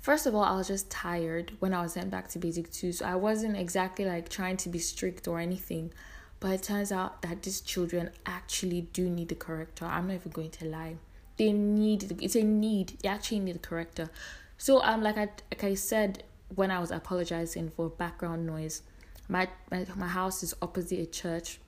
First 0.00 0.26
of 0.26 0.34
all, 0.34 0.44
I 0.44 0.56
was 0.56 0.68
just 0.68 0.90
tired 0.90 1.52
when 1.58 1.74
I 1.74 1.82
was 1.82 1.92
sent 1.92 2.10
back 2.10 2.28
to 2.28 2.38
basic 2.38 2.72
two, 2.72 2.92
so 2.92 3.04
I 3.04 3.16
wasn't 3.16 3.56
exactly 3.56 4.06
like 4.06 4.28
trying 4.30 4.56
to 4.58 4.68
be 4.68 4.78
strict 4.78 5.28
or 5.28 5.38
anything. 5.38 5.92
But 6.38 6.52
it 6.52 6.62
turns 6.62 6.90
out 6.90 7.20
that 7.20 7.42
these 7.42 7.60
children 7.60 8.10
actually 8.24 8.82
do 8.94 9.10
need 9.10 9.30
a 9.30 9.34
corrector. 9.34 9.84
I'm 9.84 10.06
not 10.06 10.14
even 10.14 10.32
going 10.32 10.50
to 10.52 10.64
lie. 10.64 10.96
They 11.36 11.52
need 11.52 12.22
it's 12.22 12.34
a 12.34 12.42
need. 12.42 12.98
They 13.02 13.10
actually 13.10 13.40
need 13.40 13.56
a 13.56 13.58
corrector. 13.58 14.10
So 14.56 14.82
um 14.82 15.02
like 15.02 15.18
I 15.18 15.28
like 15.52 15.64
I 15.64 15.74
said 15.74 16.24
when 16.54 16.70
I 16.70 16.78
was 16.78 16.90
apologizing 16.90 17.70
for 17.70 17.90
background 17.90 18.46
noise, 18.46 18.82
my 19.28 19.48
my, 19.70 19.84
my 19.96 20.08
house 20.08 20.42
is 20.42 20.54
opposite 20.62 20.98
a 20.98 21.06
church 21.06 21.60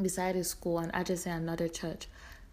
beside 0.00 0.36
a 0.36 0.44
school 0.44 0.78
and 0.78 0.92
adjacent 0.94 1.42
another 1.42 1.66
church. 1.68 2.06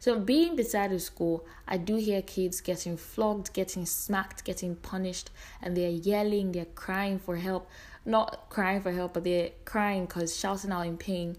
So 0.03 0.19
being 0.19 0.57
beside 0.57 0.91
a 0.91 0.99
school, 0.99 1.45
I 1.65 1.77
do 1.77 1.95
hear 1.95 2.21
kids 2.21 2.59
getting 2.59 2.97
flogged, 2.97 3.53
getting 3.53 3.85
smacked, 3.85 4.43
getting 4.43 4.75
punished, 4.75 5.31
and 5.61 5.77
they're 5.77 5.89
yelling, 5.89 6.51
they're 6.51 6.65
crying 6.65 7.19
for 7.19 7.37
help. 7.37 7.69
Not 8.05 8.49
crying 8.49 8.81
for 8.81 8.91
help, 8.91 9.13
but 9.13 9.23
they're 9.23 9.51
crying 9.63 10.03
because 10.05 10.37
shouting 10.37 10.73
out 10.73 10.87
in 10.87 10.97
pain. 10.97 11.37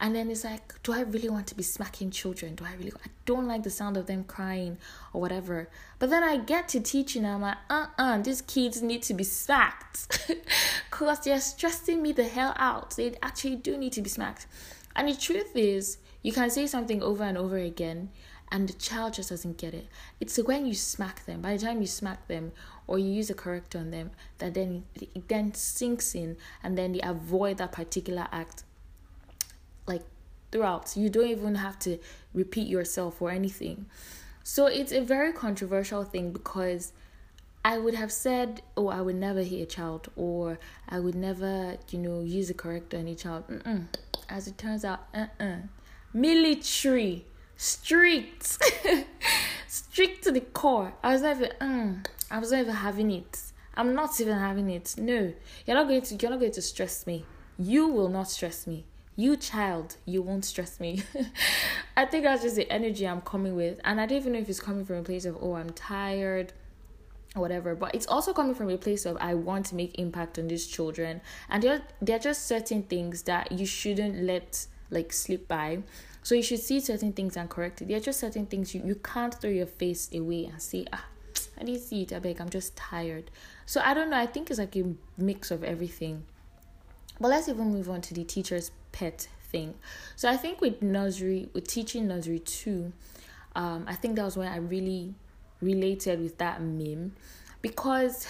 And 0.00 0.16
then 0.16 0.30
it's 0.30 0.44
like, 0.44 0.82
do 0.82 0.94
I 0.94 1.02
really 1.02 1.28
want 1.28 1.46
to 1.48 1.54
be 1.54 1.62
smacking 1.62 2.10
children? 2.10 2.54
Do 2.54 2.64
I 2.64 2.72
really? 2.76 2.92
I 3.04 3.10
don't 3.26 3.46
like 3.46 3.64
the 3.64 3.68
sound 3.68 3.98
of 3.98 4.06
them 4.06 4.24
crying 4.24 4.78
or 5.12 5.20
whatever. 5.20 5.68
But 5.98 6.08
then 6.08 6.24
I 6.24 6.38
get 6.38 6.70
to 6.70 6.80
teaching, 6.80 7.26
I'm 7.26 7.42
like, 7.42 7.58
uh 7.68 7.88
uh 7.98 8.16
these 8.22 8.40
kids 8.40 8.80
need 8.80 9.02
to 9.02 9.12
be 9.12 9.24
smacked 9.24 10.26
because 10.90 11.20
they're 11.20 11.38
stressing 11.38 12.00
me 12.00 12.12
the 12.12 12.24
hell 12.24 12.54
out. 12.56 12.96
They 12.96 13.14
actually 13.22 13.56
do 13.56 13.76
need 13.76 13.92
to 13.92 14.00
be 14.00 14.08
smacked. 14.08 14.46
And 14.94 15.06
the 15.06 15.14
truth 15.14 15.54
is, 15.54 15.98
you 16.22 16.32
can 16.32 16.50
say 16.50 16.66
something 16.66 17.02
over 17.02 17.24
and 17.24 17.38
over 17.38 17.56
again, 17.56 18.10
and 18.50 18.68
the 18.68 18.72
child 18.74 19.14
just 19.14 19.30
doesn't 19.30 19.58
get 19.58 19.74
it. 19.74 19.86
It's 20.20 20.36
when 20.38 20.66
you 20.66 20.74
smack 20.74 21.26
them. 21.26 21.42
By 21.42 21.56
the 21.56 21.64
time 21.64 21.80
you 21.80 21.86
smack 21.86 22.28
them 22.28 22.52
or 22.86 22.98
you 22.98 23.10
use 23.10 23.30
a 23.30 23.34
corrector 23.34 23.78
on 23.78 23.90
them, 23.90 24.10
that 24.38 24.54
then 24.54 24.84
it 24.94 25.28
then 25.28 25.54
sinks 25.54 26.14
in, 26.14 26.36
and 26.62 26.76
then 26.78 26.92
they 26.92 27.00
avoid 27.00 27.58
that 27.58 27.72
particular 27.72 28.28
act. 28.32 28.64
Like 29.86 30.02
throughout, 30.52 30.96
you 30.96 31.08
don't 31.08 31.28
even 31.28 31.56
have 31.56 31.78
to 31.80 31.98
repeat 32.34 32.68
yourself 32.68 33.20
or 33.20 33.30
anything. 33.30 33.86
So 34.42 34.66
it's 34.66 34.92
a 34.92 35.00
very 35.00 35.32
controversial 35.32 36.04
thing 36.04 36.32
because 36.32 36.92
I 37.64 37.78
would 37.78 37.94
have 37.94 38.12
said, 38.12 38.62
"Oh, 38.76 38.88
I 38.88 39.00
would 39.00 39.16
never 39.16 39.42
hit 39.42 39.60
a 39.62 39.66
child," 39.66 40.08
or 40.14 40.60
"I 40.88 41.00
would 41.00 41.16
never, 41.16 41.78
you 41.90 41.98
know, 41.98 42.20
use 42.20 42.48
a 42.48 42.54
corrector 42.54 42.98
on 42.98 43.08
a 43.08 43.14
child." 43.16 43.48
Mm-mm 43.48 43.86
as 44.28 44.46
it 44.48 44.58
turns 44.58 44.84
out, 44.84 45.06
uh 45.14 45.26
uh-uh. 45.40 45.56
Military, 46.16 47.26
strict, 47.56 48.58
strict 49.68 50.24
to 50.24 50.32
the 50.32 50.40
core. 50.40 50.94
I 51.02 51.12
was 51.12 51.22
never, 51.22 51.46
mm, 51.60 52.04
I 52.30 52.38
was 52.38 52.52
never 52.52 52.72
having 52.72 53.10
it. 53.10 53.38
I'm 53.76 53.94
not 53.94 54.18
even 54.18 54.38
having 54.38 54.70
it. 54.70 54.94
No, 54.96 55.34
you're 55.66 55.76
not 55.76 55.86
going 55.86 56.00
to. 56.00 56.14
You're 56.16 56.30
not 56.30 56.40
going 56.40 56.52
to 56.52 56.62
stress 56.62 57.06
me. 57.06 57.26
You 57.58 57.88
will 57.88 58.08
not 58.08 58.30
stress 58.30 58.66
me. 58.66 58.86
You 59.14 59.36
child, 59.36 59.96
you 60.06 60.22
won't 60.22 60.46
stress 60.46 60.80
me. 60.80 61.02
I 61.96 62.06
think 62.06 62.24
that's 62.24 62.42
just 62.42 62.56
the 62.56 62.70
energy 62.70 63.06
I'm 63.06 63.20
coming 63.20 63.54
with, 63.54 63.78
and 63.84 64.00
I 64.00 64.06
don't 64.06 64.16
even 64.16 64.32
know 64.32 64.38
if 64.38 64.48
it's 64.48 64.60
coming 64.60 64.86
from 64.86 64.96
a 64.96 65.02
place 65.02 65.26
of 65.26 65.36
oh 65.40 65.54
I'm 65.54 65.70
tired 65.70 66.54
whatever 67.34 67.74
but 67.74 67.94
it's 67.94 68.06
also 68.06 68.32
coming 68.32 68.54
from 68.54 68.70
a 68.70 68.78
place 68.78 69.04
of 69.04 69.14
i 69.20 69.34
want 69.34 69.66
to 69.66 69.74
make 69.74 69.98
impact 69.98 70.38
on 70.38 70.48
these 70.48 70.66
children 70.66 71.20
and 71.50 71.62
there 71.62 71.82
there 72.00 72.16
are 72.16 72.18
just 72.18 72.46
certain 72.46 72.82
things 72.82 73.24
that 73.24 73.52
you 73.52 73.66
shouldn't 73.66 74.22
let 74.22 74.66
like 74.90 75.12
slip 75.12 75.46
by 75.48 75.78
so 76.26 76.34
you 76.34 76.42
should 76.42 76.58
see 76.58 76.80
certain 76.80 77.12
things 77.12 77.36
and 77.36 77.48
correct 77.48 77.80
it. 77.82 77.86
There 77.86 77.96
are 77.98 78.00
just 78.00 78.18
certain 78.18 78.46
things 78.46 78.74
you, 78.74 78.82
you 78.84 78.96
can't 78.96 79.32
throw 79.32 79.48
your 79.48 79.68
face 79.68 80.10
away 80.12 80.46
and 80.46 80.60
say 80.60 80.84
ah 80.92 81.04
i 81.56 81.62
didn't 81.62 81.82
see 81.82 82.02
it 82.02 82.12
i 82.12 82.18
beg 82.18 82.40
i'm 82.40 82.50
just 82.50 82.74
tired. 82.74 83.30
So 83.64 83.80
i 83.84 83.94
don't 83.94 84.10
know 84.10 84.16
i 84.18 84.26
think 84.26 84.50
it's 84.50 84.58
like 84.58 84.74
a 84.74 84.92
mix 85.16 85.52
of 85.52 85.62
everything. 85.62 86.24
But 87.20 87.28
let's 87.28 87.48
even 87.48 87.70
move 87.70 87.88
on 87.88 88.00
to 88.00 88.12
the 88.12 88.24
teacher's 88.24 88.72
pet 88.90 89.28
thing. 89.52 89.74
So 90.16 90.28
i 90.28 90.36
think 90.36 90.60
with 90.60 90.82
nursery 90.82 91.48
with 91.52 91.68
teaching 91.68 92.08
nursery 92.08 92.40
two 92.40 92.92
um 93.54 93.84
i 93.86 93.94
think 93.94 94.16
that 94.16 94.24
was 94.24 94.36
when 94.36 94.48
i 94.48 94.56
really 94.56 95.14
related 95.60 96.20
with 96.20 96.38
that 96.38 96.60
meme. 96.60 97.14
Because 97.62 98.26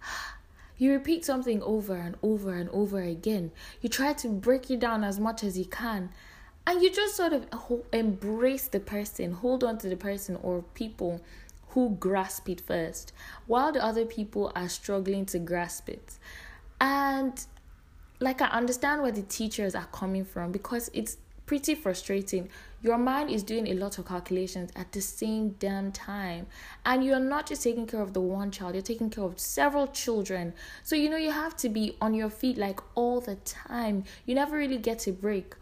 you 0.78 0.92
repeat 0.92 1.24
something 1.24 1.64
over 1.64 1.96
and 1.96 2.14
over 2.22 2.54
and 2.54 2.68
over 2.68 3.00
again. 3.00 3.50
You 3.80 3.88
try 3.88 4.12
to 4.12 4.28
break 4.28 4.70
it 4.70 4.78
down 4.78 5.02
as 5.02 5.18
much 5.18 5.42
as 5.42 5.58
you 5.58 5.64
can. 5.64 6.10
And 6.68 6.82
you 6.82 6.90
just 6.90 7.16
sort 7.16 7.32
of 7.32 7.46
embrace 7.94 8.68
the 8.68 8.78
person, 8.78 9.32
hold 9.32 9.64
on 9.64 9.78
to 9.78 9.88
the 9.88 9.96
person 9.96 10.38
or 10.42 10.62
people 10.74 11.22
who 11.68 11.96
grasp 11.98 12.46
it 12.50 12.60
first, 12.60 13.14
while 13.46 13.72
the 13.72 13.82
other 13.82 14.04
people 14.04 14.52
are 14.54 14.68
struggling 14.68 15.24
to 15.26 15.38
grasp 15.38 15.88
it. 15.88 16.18
And 16.78 17.42
like, 18.20 18.42
I 18.42 18.48
understand 18.48 19.00
where 19.00 19.12
the 19.12 19.22
teachers 19.22 19.74
are 19.74 19.88
coming 19.92 20.26
from 20.26 20.52
because 20.52 20.90
it's 20.92 21.16
pretty 21.46 21.74
frustrating. 21.74 22.50
Your 22.82 22.98
mind 22.98 23.30
is 23.30 23.42
doing 23.42 23.68
a 23.68 23.74
lot 23.74 23.98
of 23.98 24.06
calculations 24.06 24.70
at 24.76 24.92
the 24.92 25.00
same 25.00 25.56
damn 25.58 25.90
time. 25.90 26.48
And 26.84 27.02
you're 27.02 27.18
not 27.18 27.46
just 27.46 27.62
taking 27.62 27.86
care 27.86 28.02
of 28.02 28.12
the 28.12 28.20
one 28.20 28.50
child, 28.50 28.74
you're 28.74 28.82
taking 28.82 29.08
care 29.08 29.24
of 29.24 29.40
several 29.40 29.86
children. 29.86 30.52
So, 30.82 30.96
you 30.96 31.08
know, 31.08 31.16
you 31.16 31.32
have 31.32 31.56
to 31.56 31.70
be 31.70 31.96
on 32.02 32.12
your 32.12 32.28
feet 32.28 32.58
like 32.58 32.80
all 32.94 33.22
the 33.22 33.36
time. 33.36 34.04
You 34.26 34.34
never 34.34 34.58
really 34.58 34.76
get 34.76 35.06
a 35.06 35.12
break. 35.12 35.54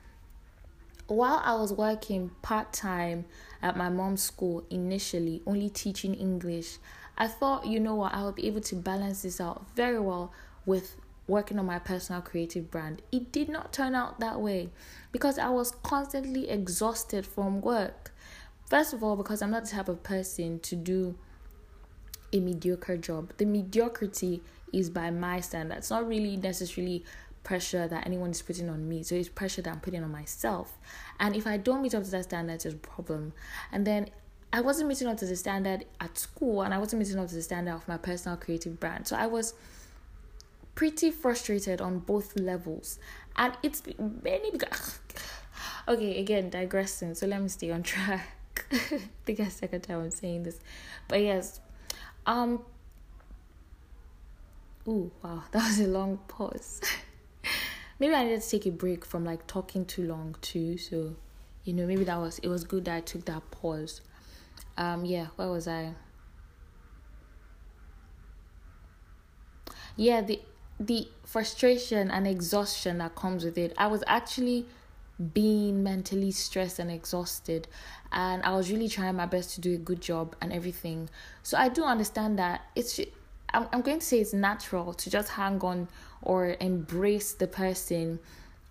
While 1.08 1.40
I 1.44 1.54
was 1.54 1.72
working 1.72 2.30
part 2.42 2.72
time 2.72 3.26
at 3.62 3.76
my 3.76 3.88
mom's 3.88 4.22
school 4.22 4.64
initially, 4.70 5.42
only 5.46 5.68
teaching 5.70 6.14
English, 6.14 6.78
I 7.16 7.28
thought, 7.28 7.66
you 7.66 7.78
know 7.78 7.94
what, 7.94 8.12
I 8.12 8.24
would 8.24 8.34
be 8.34 8.46
able 8.48 8.60
to 8.62 8.74
balance 8.74 9.22
this 9.22 9.40
out 9.40 9.66
very 9.76 10.00
well 10.00 10.32
with 10.64 10.96
working 11.28 11.58
on 11.58 11.66
my 11.66 11.78
personal 11.78 12.22
creative 12.22 12.70
brand. 12.70 13.02
It 13.12 13.32
did 13.32 13.48
not 13.48 13.72
turn 13.72 13.94
out 13.94 14.20
that 14.20 14.40
way 14.40 14.70
because 15.12 15.38
I 15.38 15.48
was 15.48 15.70
constantly 15.82 16.48
exhausted 16.48 17.24
from 17.24 17.60
work. 17.60 18.12
First 18.68 18.92
of 18.92 19.02
all, 19.02 19.16
because 19.16 19.42
I'm 19.42 19.52
not 19.52 19.64
the 19.64 19.70
type 19.70 19.88
of 19.88 20.02
person 20.02 20.58
to 20.60 20.76
do 20.76 21.16
a 22.32 22.40
mediocre 22.40 22.96
job. 22.96 23.32
The 23.36 23.44
mediocrity 23.44 24.42
is 24.72 24.90
by 24.90 25.10
my 25.10 25.40
standards, 25.40 25.90
not 25.90 26.06
really 26.06 26.36
necessarily 26.36 27.04
pressure 27.46 27.86
that 27.86 28.04
anyone 28.04 28.30
is 28.30 28.42
putting 28.42 28.68
on 28.68 28.88
me. 28.88 29.04
So 29.04 29.14
it's 29.14 29.28
pressure 29.28 29.62
that 29.62 29.72
I'm 29.72 29.80
putting 29.80 30.02
on 30.02 30.10
myself. 30.10 30.76
And 31.20 31.36
if 31.36 31.46
I 31.46 31.56
don't 31.56 31.80
meet 31.80 31.94
up 31.94 32.02
to 32.02 32.10
that 32.10 32.24
standard, 32.24 32.54
it's 32.54 32.64
a 32.64 32.72
problem. 32.72 33.32
And 33.70 33.86
then 33.86 34.10
I 34.52 34.60
wasn't 34.60 34.88
meeting 34.88 35.06
up 35.06 35.16
to 35.18 35.26
the 35.26 35.36
standard 35.36 35.84
at 36.00 36.18
school 36.18 36.62
and 36.62 36.74
I 36.74 36.78
wasn't 36.78 37.00
meeting 37.00 37.18
up 37.20 37.28
to 37.28 37.34
the 37.34 37.42
standard 37.42 37.74
of 37.74 37.86
my 37.86 37.98
personal 37.98 38.36
creative 38.36 38.80
brand. 38.80 39.06
So 39.06 39.14
I 39.16 39.26
was 39.26 39.54
pretty 40.74 41.12
frustrated 41.12 41.80
on 41.80 42.00
both 42.00 42.36
levels 42.36 42.98
and 43.36 43.56
it's 43.62 43.82
many 44.22 44.52
okay 45.88 46.20
again 46.20 46.50
digressing 46.50 47.14
so 47.14 47.26
let 47.26 47.40
me 47.40 47.48
stay 47.48 47.70
on 47.70 47.82
track 47.82 48.28
i 48.72 49.00
think 49.24 49.38
that's 49.38 49.54
second 49.54 49.80
time 49.80 50.00
i'm 50.00 50.10
saying 50.10 50.42
this 50.42 50.60
but 51.08 51.20
yes 51.22 51.60
um 52.26 52.60
oh 54.86 55.10
wow 55.22 55.42
that 55.52 55.66
was 55.66 55.80
a 55.80 55.86
long 55.86 56.18
pause 56.28 56.82
maybe 57.98 58.14
i 58.14 58.24
needed 58.24 58.42
to 58.42 58.50
take 58.50 58.66
a 58.66 58.70
break 58.70 59.04
from 59.04 59.24
like 59.24 59.46
talking 59.46 59.84
too 59.84 60.06
long 60.06 60.34
too 60.40 60.76
so 60.78 61.14
you 61.64 61.72
know 61.72 61.86
maybe 61.86 62.04
that 62.04 62.18
was 62.18 62.38
it 62.40 62.48
was 62.48 62.64
good 62.64 62.84
that 62.84 62.94
i 62.94 63.00
took 63.00 63.24
that 63.24 63.50
pause 63.50 64.00
um 64.78 65.04
yeah 65.04 65.26
where 65.36 65.48
was 65.48 65.66
i 65.66 65.92
yeah 69.96 70.20
the 70.20 70.40
the 70.78 71.08
frustration 71.24 72.10
and 72.10 72.26
exhaustion 72.26 72.98
that 72.98 73.14
comes 73.14 73.44
with 73.44 73.56
it. 73.56 73.72
I 73.78 73.86
was 73.86 74.04
actually 74.06 74.66
being 75.32 75.82
mentally 75.82 76.30
stressed 76.30 76.78
and 76.78 76.90
exhausted 76.90 77.66
and 78.12 78.42
I 78.42 78.54
was 78.54 78.70
really 78.70 78.88
trying 78.88 79.16
my 79.16 79.24
best 79.24 79.54
to 79.54 79.60
do 79.62 79.74
a 79.74 79.78
good 79.78 80.02
job 80.02 80.36
and 80.42 80.52
everything. 80.52 81.08
So 81.42 81.56
I 81.56 81.70
do 81.70 81.84
understand 81.84 82.38
that 82.38 82.66
it's 82.74 83.00
I'm 83.56 83.68
I'm 83.72 83.82
going 83.82 84.00
to 84.00 84.06
say 84.06 84.20
it's 84.20 84.32
natural 84.32 84.94
to 84.94 85.10
just 85.10 85.30
hang 85.30 85.60
on 85.60 85.88
or 86.22 86.56
embrace 86.60 87.32
the 87.32 87.46
person 87.46 88.20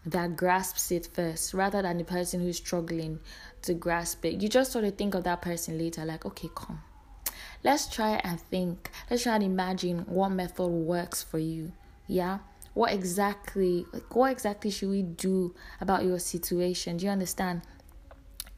that 0.05 0.35
grasps 0.35 0.91
it 0.91 1.07
first 1.11 1.53
rather 1.53 1.81
than 1.81 1.97
the 1.97 2.03
person 2.03 2.39
who's 2.39 2.57
struggling 2.57 3.19
to 3.63 3.73
grasp 3.73 4.23
it. 4.25 4.41
You 4.41 4.47
just 4.47 4.71
sort 4.71 4.85
of 4.85 4.95
think 4.95 5.15
of 5.15 5.23
that 5.23 5.41
person 5.41 5.77
later 5.79 6.05
like, 6.05 6.25
okay, 6.25 6.49
come. 6.55 6.81
Let's 7.63 7.87
try 7.87 8.21
and 8.23 8.39
think. 8.39 8.91
Let's 9.09 9.23
try 9.23 9.33
and 9.35 9.43
imagine 9.43 10.05
what 10.07 10.29
method 10.29 10.67
works 10.67 11.23
for 11.23 11.39
you 11.39 11.71
yeah 12.07 12.39
what 12.73 12.91
exactly 12.91 13.85
like 13.93 14.15
what 14.15 14.31
exactly 14.31 14.69
should 14.69 14.89
we 14.89 15.01
do 15.01 15.53
about 15.81 16.03
your 16.03 16.19
situation 16.19 16.97
do 16.97 17.05
you 17.05 17.11
understand 17.11 17.61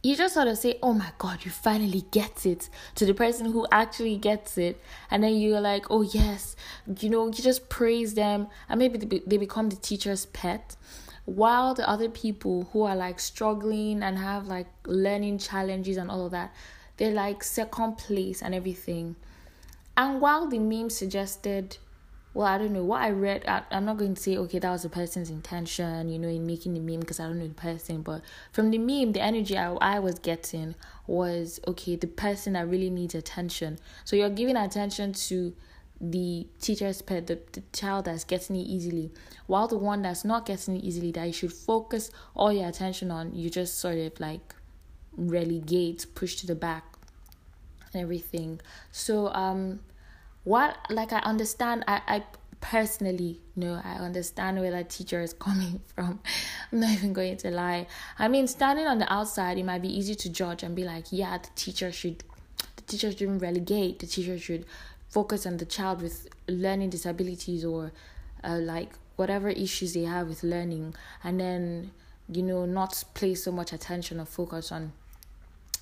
you 0.04 0.16
just 0.16 0.34
sort 0.36 0.48
of 0.48 0.58
say, 0.58 0.80
Oh 0.82 0.94
my 0.94 1.12
God, 1.18 1.44
you 1.44 1.52
finally 1.52 2.06
get 2.12 2.46
it 2.46 2.70
to 2.96 3.06
the 3.06 3.14
person 3.14 3.52
who 3.52 3.68
actually 3.72 4.18
gets 4.18 4.58
it. 4.58 4.80
And 5.12 5.24
then 5.24 5.36
you're 5.36 5.62
like, 5.62 5.88
Oh, 5.90 6.02
yes, 6.02 6.56
you 7.00 7.10
know, 7.10 7.28
you 7.28 7.34
just 7.44 7.70
praise 7.70 8.14
them. 8.14 8.48
And 8.70 8.80
maybe 8.80 9.22
they 9.26 9.38
become 9.38 9.70
the 9.70 9.76
teacher's 9.76 10.26
pet. 10.28 10.76
while 11.26 11.74
the 11.74 11.88
other 11.90 12.08
people 12.08 12.70
who 12.72 12.84
are 12.84 12.96
like 12.96 13.20
struggling 13.20 14.02
and 14.02 14.18
have 14.18 14.48
like 14.48 14.68
learning 14.86 15.38
challenges 15.38 15.98
and 15.98 16.10
all 16.10 16.26
of 16.26 16.32
that, 16.32 16.54
they're 16.96 17.12
like 17.12 17.44
second 17.44 17.98
place 17.98 18.42
and 18.42 18.56
everything. 18.56 19.14
And 19.98 20.22
while 20.22 20.48
the 20.48 20.60
meme 20.60 20.90
suggested 20.90 21.78
well, 22.38 22.46
I 22.46 22.60
don't 22.60 22.72
know 22.72 22.84
what 22.84 23.02
I 23.02 23.10
read. 23.10 23.46
I, 23.48 23.64
am 23.72 23.86
not 23.86 23.98
going 23.98 24.14
to 24.14 24.22
say, 24.22 24.38
okay, 24.38 24.60
that 24.60 24.70
was 24.70 24.84
the 24.84 24.90
person's 24.90 25.32
intention, 25.32 26.08
you 26.08 26.20
know, 26.20 26.28
in 26.28 26.46
making 26.46 26.76
the 26.76 26.80
meme 26.80 27.00
because 27.00 27.20
I 27.20 27.24
don't 27.24 27.40
know 27.40 27.48
the 27.48 27.56
person. 27.56 28.04
But 28.04 28.22
from 28.52 28.70
the 28.70 28.78
meme, 28.78 29.14
the 29.14 29.22
energy 29.22 29.58
I, 29.58 29.72
I 29.74 29.98
was 29.98 30.20
getting 30.20 30.76
was, 31.08 31.60
okay, 31.68 31.96
the 31.96 32.06
person 32.06 32.54
that 32.54 32.68
really 32.68 32.92
needs 32.92 33.16
attention. 33.16 33.80
So 34.06 34.16
you're 34.16 34.30
giving 34.30 34.56
attention 34.56 35.14
to 35.14 35.56
the 36.00 36.46
teacher's 36.62 37.02
pet, 37.02 37.26
the, 37.26 37.40
the 37.54 37.64
child 37.74 38.06
that's 38.06 38.24
getting 38.24 38.56
it 38.56 38.68
easily, 38.68 39.10
while 39.48 39.68
the 39.68 39.80
one 39.80 40.04
that's 40.04 40.24
not 40.24 40.46
getting 40.46 40.76
it 40.76 40.84
easily, 40.84 41.12
that 41.14 41.26
you 41.26 41.34
should 41.34 41.54
focus 41.54 42.12
all 42.36 42.54
your 42.54 42.70
attention 42.70 43.10
on, 43.10 43.34
you 43.34 43.50
just 43.50 43.80
sort 43.80 43.98
of 43.98 44.20
like 44.20 44.54
relegate, 45.14 46.06
push 46.14 46.36
to 46.36 46.46
the 46.46 46.54
back, 46.54 46.86
and 47.92 48.04
everything. 48.04 48.62
So, 48.92 49.30
um, 49.30 49.80
what 50.48 50.78
like 50.90 51.12
I 51.12 51.20
understand 51.20 51.84
I, 51.90 52.02
I 52.08 52.24
personally 52.62 53.42
know 53.58 53.82
I 53.84 53.96
understand 53.96 54.62
where 54.62 54.72
that 54.72 54.90
teacher 54.90 55.22
is 55.22 55.34
coming 55.48 55.82
from. 55.94 56.22
I'm 56.72 56.80
not 56.80 56.92
even 56.92 57.12
going 57.12 57.36
to 57.38 57.52
lie. 57.52 57.88
I 58.18 58.30
mean 58.30 58.48
standing 58.48 58.88
on 58.88 58.98
the 58.98 59.12
outside 59.12 59.58
it 59.58 59.66
might 59.66 59.82
be 59.82 59.94
easy 59.94 60.16
to 60.16 60.30
judge 60.30 60.64
and 60.64 60.74
be 60.74 60.86
like, 60.86 61.08
yeah, 61.12 61.38
the 61.38 61.50
teacher 61.56 61.92
should 61.92 62.24
the 62.78 62.82
teacher 62.84 63.12
shouldn't 63.12 63.42
relegate, 63.42 64.00
the 64.00 64.08
teacher 64.08 64.40
should 64.40 64.66
focus 65.10 65.46
on 65.46 65.58
the 65.58 65.66
child 65.66 66.02
with 66.02 66.30
learning 66.48 66.92
disabilities 66.92 67.66
or 67.66 67.92
uh, 68.42 68.58
like 68.58 68.92
whatever 69.18 69.50
issues 69.50 69.94
they 69.94 70.04
have 70.04 70.30
with 70.30 70.44
learning 70.44 70.96
and 71.26 71.42
then 71.42 71.92
you 72.32 72.42
know 72.42 72.66
not 72.66 73.04
place 73.14 73.44
so 73.44 73.52
much 73.52 73.74
attention 73.74 74.18
or 74.20 74.26
focus 74.26 74.72
on 74.72 74.94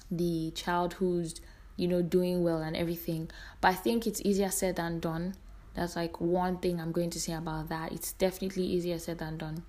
the 0.10 0.52
child 0.56 0.94
who's 0.94 1.40
you 1.78 1.88
know, 1.88 2.02
doing 2.02 2.44
well 2.44 2.62
and 2.62 2.76
everything. 2.76 3.30
But 3.62 3.70
I 3.70 3.74
think 3.76 4.08
it's 4.08 4.22
easier 4.24 4.50
said 4.50 4.78
than 4.78 5.00
done. 5.00 5.36
That's 5.76 5.96
like 5.96 6.22
one 6.22 6.58
thing 6.58 6.80
I'm 6.80 6.92
going 6.92 7.10
to 7.12 7.20
say 7.20 7.34
about 7.34 7.70
that. 7.70 7.92
It's 7.92 8.14
definitely 8.14 8.64
easier 8.64 8.98
said 8.98 9.20
than 9.20 9.38
done. 9.38 9.64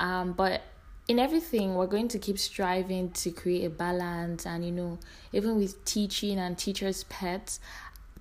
Um, 0.00 0.32
but 0.32 0.62
in 1.06 1.18
everything, 1.18 1.74
we're 1.74 1.86
going 1.86 2.08
to 2.08 2.18
keep 2.18 2.38
striving 2.38 3.10
to 3.12 3.30
create 3.30 3.64
a 3.64 3.70
balance, 3.70 4.44
and 4.44 4.64
you 4.64 4.72
know, 4.72 4.98
even 5.32 5.56
with 5.56 5.84
teaching 5.84 6.38
and 6.38 6.58
teachers' 6.58 7.04
pets. 7.04 7.60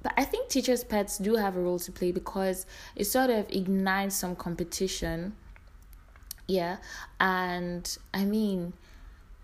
But 0.04 0.14
I 0.16 0.24
think 0.24 0.50
teachers' 0.50 0.84
pets 0.84 1.18
do 1.18 1.36
have 1.36 1.58
a 1.58 1.60
role 1.60 1.80
to 1.80 1.92
play 1.92 2.12
because 2.12 2.66
it 2.96 3.06
sort 3.06 3.30
of 3.30 3.50
ignites 3.50 4.16
some 4.16 4.36
competition. 4.36 5.36
Yeah, 6.48 6.78
and 7.20 7.98
I 8.14 8.24
mean, 8.24 8.74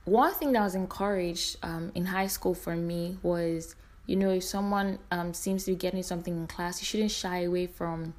one 0.06 0.34
thing 0.34 0.52
that 0.52 0.62
was 0.62 0.76
encouraged 0.76 1.58
um, 1.64 1.92
in 1.96 2.06
high 2.06 2.28
school 2.28 2.54
for 2.54 2.76
me 2.76 3.18
was 3.24 3.76
you 4.06 4.16
know 4.16 4.30
if 4.32 4.44
someone 4.44 5.00
um, 5.12 5.34
seems 5.34 5.64
to 5.66 5.72
be 5.72 5.78
getting 5.78 6.04
something 6.04 6.36
in 6.36 6.48
class 6.48 6.82
you 6.82 6.86
shouldn't 6.86 7.12
shy 7.12 7.44
away 7.44 7.68
from 7.68 8.14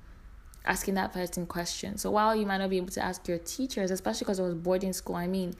asking 0.66 0.94
that 0.94 1.12
person 1.12 1.44
questions. 1.46 2.00
So 2.00 2.10
while 2.10 2.34
you 2.34 2.46
might 2.46 2.56
not 2.56 2.70
be 2.70 2.78
able 2.78 2.88
to 2.88 3.04
ask 3.04 3.28
your 3.28 3.38
teachers 3.38 3.90
especially 3.90 4.20
because 4.20 4.40
i 4.40 4.44
was 4.44 4.54
boarding 4.54 4.92
school 4.92 5.16
i 5.16 5.26
mean 5.26 5.54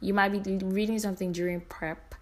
you 0.00 0.14
might 0.14 0.30
be 0.30 0.56
reading 0.58 0.98
something 0.98 1.32
during 1.32 1.60
prep 1.60 2.14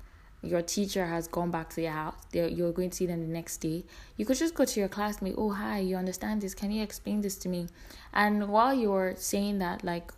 your 0.42 0.62
teacher 0.62 1.06
has 1.06 1.26
gone 1.28 1.50
back 1.50 1.70
to 1.70 1.82
your 1.82 1.92
house 1.92 2.14
you're 2.32 2.72
going 2.72 2.90
to 2.90 2.96
see 2.96 3.06
them 3.06 3.20
the 3.20 3.32
next 3.32 3.58
day. 3.58 3.84
You 4.16 4.26
could 4.26 4.36
just 4.36 4.54
go 4.54 4.64
to 4.64 4.80
your 4.80 4.88
classmate 4.88 5.34
oh 5.38 5.50
hi 5.50 5.78
you 5.78 5.96
understand 5.96 6.42
this 6.42 6.54
can 6.54 6.70
you 6.70 6.82
explain 6.82 7.20
this 7.20 7.36
to 7.38 7.48
me? 7.48 7.68
And 8.12 8.48
while 8.48 8.74
you're 8.74 9.14
saying 9.16 9.58
that 9.60 9.84
like 9.84 10.12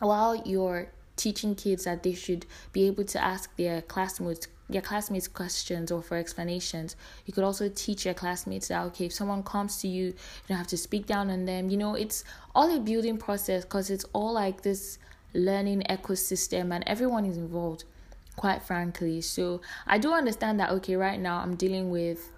while 0.00 0.34
you're 0.34 0.90
teaching 1.16 1.54
kids 1.54 1.84
that 1.84 2.02
they 2.02 2.14
should 2.14 2.46
be 2.72 2.86
able 2.86 3.04
to 3.04 3.22
ask 3.22 3.54
their 3.56 3.82
classmates 3.82 4.48
their 4.70 4.80
classmates 4.80 5.26
questions 5.26 5.90
or 5.90 6.02
for 6.02 6.16
explanations. 6.16 6.96
You 7.26 7.32
could 7.32 7.44
also 7.44 7.68
teach 7.68 8.04
your 8.04 8.14
classmates 8.14 8.68
that 8.68 8.82
okay, 8.86 9.06
if 9.06 9.12
someone 9.12 9.42
comes 9.42 9.78
to 9.78 9.88
you, 9.88 10.06
you 10.06 10.14
don't 10.48 10.58
have 10.58 10.68
to 10.68 10.76
speak 10.76 11.06
down 11.06 11.30
on 11.30 11.44
them. 11.44 11.70
You 11.70 11.76
know, 11.76 11.94
it's 11.94 12.24
all 12.54 12.74
a 12.74 12.80
building 12.80 13.18
process 13.18 13.64
because 13.64 13.90
it's 13.90 14.04
all 14.12 14.32
like 14.32 14.62
this 14.62 14.98
learning 15.34 15.82
ecosystem 15.88 16.72
and 16.74 16.84
everyone 16.86 17.24
is 17.24 17.36
involved, 17.36 17.84
quite 18.36 18.62
frankly. 18.62 19.20
So 19.20 19.60
I 19.86 19.98
do 19.98 20.12
understand 20.12 20.60
that 20.60 20.70
okay, 20.70 20.96
right 20.96 21.18
now 21.18 21.38
I'm 21.38 21.56
dealing 21.56 21.90
with 21.90 22.32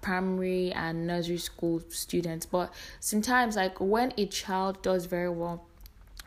primary 0.00 0.72
and 0.72 1.06
nursery 1.06 1.38
school 1.38 1.80
students, 1.88 2.46
but 2.46 2.72
sometimes 3.00 3.56
like 3.56 3.80
when 3.80 4.12
a 4.16 4.26
child 4.26 4.82
does 4.82 5.06
very 5.06 5.30
well 5.30 5.64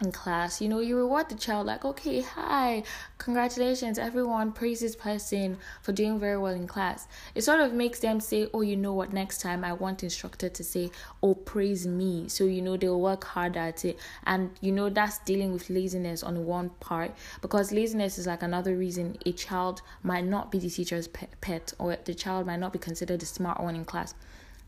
in 0.01 0.11
class. 0.11 0.61
You 0.61 0.67
know 0.67 0.79
you 0.79 0.97
reward 0.97 1.29
the 1.29 1.35
child 1.35 1.67
like 1.67 1.85
okay 1.85 2.21
hi 2.21 2.83
congratulations 3.17 3.97
everyone 3.97 4.51
praise 4.51 4.81
this 4.81 4.95
person 4.95 5.57
for 5.81 5.93
doing 5.93 6.19
very 6.19 6.37
well 6.37 6.53
in 6.53 6.67
class. 6.67 7.07
It 7.33 7.43
sort 7.43 7.61
of 7.61 7.73
makes 7.73 7.99
them 7.99 8.19
say 8.19 8.49
oh 8.53 8.61
you 8.61 8.75
know 8.75 8.93
what 8.93 9.13
next 9.13 9.41
time 9.41 9.63
i 9.63 9.71
want 9.71 10.03
instructor 10.03 10.49
to 10.49 10.63
say 10.63 10.91
oh 11.23 11.33
praise 11.33 11.87
me. 11.87 12.27
So 12.27 12.43
you 12.43 12.61
know 12.61 12.75
they'll 12.75 12.99
work 12.99 13.23
harder 13.23 13.59
at 13.59 13.85
it. 13.85 13.97
And 14.25 14.51
you 14.61 14.71
know 14.71 14.89
that's 14.89 15.19
dealing 15.19 15.53
with 15.53 15.69
laziness 15.69 16.23
on 16.23 16.45
one 16.45 16.69
part 16.81 17.11
because 17.41 17.71
laziness 17.71 18.17
is 18.17 18.27
like 18.27 18.43
another 18.43 18.75
reason 18.75 19.17
a 19.25 19.31
child 19.31 19.81
might 20.03 20.25
not 20.25 20.51
be 20.51 20.59
the 20.59 20.69
teacher's 20.69 21.07
pet 21.07 21.73
or 21.79 21.95
the 22.03 22.13
child 22.13 22.47
might 22.47 22.59
not 22.59 22.73
be 22.73 22.79
considered 22.79 23.21
the 23.21 23.25
smart 23.25 23.61
one 23.61 23.75
in 23.75 23.85
class. 23.85 24.13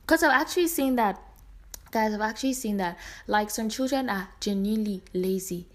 Because 0.01 0.23
i've 0.23 0.31
actually 0.31 0.67
seen 0.67 0.95
that 0.95 1.21
guys 1.91 2.13
i've 2.13 2.21
actually 2.21 2.53
seen 2.53 2.77
that. 2.77 2.97
Like 3.27 3.49
some 3.49 3.69
children 3.69 4.09
are 4.09 4.29
genuinely 4.39 5.01
lazy. 5.13 5.67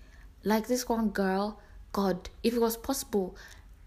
Like 0.45 0.67
this 0.67 0.89
one 0.89 1.11
girl 1.11 1.61
god 1.93 2.31
if 2.43 2.55
it 2.55 2.61
was 2.61 2.77
possible 2.77 3.37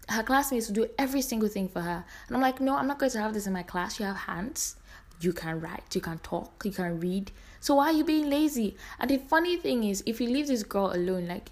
her 0.08 0.22
classmates 0.22 0.68
would 0.68 0.76
do 0.76 0.86
every 0.98 1.20
single 1.20 1.48
thing 1.48 1.68
for 1.68 1.80
her. 1.80 2.04
And 2.26 2.36
i'm 2.36 2.42
like 2.42 2.60
no 2.60 2.76
i'm 2.76 2.86
not 2.86 2.98
going 2.98 3.12
to 3.12 3.20
have 3.20 3.34
this 3.34 3.46
in 3.46 3.52
my 3.52 3.62
class. 3.62 3.98
You 3.98 4.06
have 4.06 4.16
hands. 4.16 4.76
You 5.20 5.32
can 5.32 5.60
write. 5.60 5.94
You 5.94 6.00
can 6.00 6.18
talk. 6.18 6.62
You 6.64 6.72
can 6.72 7.00
read. 7.00 7.30
So 7.60 7.76
why 7.76 7.86
are 7.86 7.92
you 7.92 8.04
being 8.04 8.28
lazy? 8.28 8.76
And 9.00 9.10
the 9.10 9.18
funny 9.18 9.56
thing 9.56 9.84
is 9.84 10.02
if 10.06 10.20
you 10.20 10.28
leave 10.28 10.46
this 10.46 10.62
girl 10.62 10.92
alone 10.94 11.26
like 11.26 11.50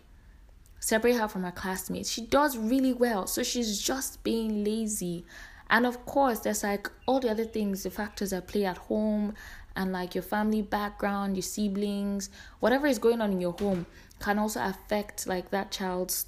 separate 0.80 1.16
her 1.16 1.26
from 1.26 1.44
her 1.44 1.50
classmates 1.50 2.10
she 2.10 2.22
does 2.22 2.56
really 2.58 2.92
well. 2.92 3.26
So 3.26 3.42
she's 3.42 3.80
just 3.80 4.22
being 4.22 4.64
lazy. 4.64 5.24
And 5.70 5.86
of 5.86 6.04
course 6.06 6.40
there's 6.40 6.62
like 6.62 6.90
all 7.06 7.20
the 7.20 7.30
other 7.30 7.44
things 7.44 7.82
the 7.82 7.90
factors 7.90 8.30
that 8.30 8.46
play 8.46 8.64
at 8.66 8.76
home 8.76 9.34
and 9.76 9.92
like 9.92 10.14
your 10.14 10.22
family 10.22 10.62
background, 10.62 11.36
your 11.36 11.42
siblings, 11.42 12.30
whatever 12.60 12.86
is 12.86 12.98
going 12.98 13.20
on 13.20 13.32
in 13.32 13.40
your 13.40 13.52
home 13.52 13.86
can 14.20 14.38
also 14.38 14.62
affect 14.62 15.26
like 15.26 15.50
that 15.50 15.70
child's 15.70 16.26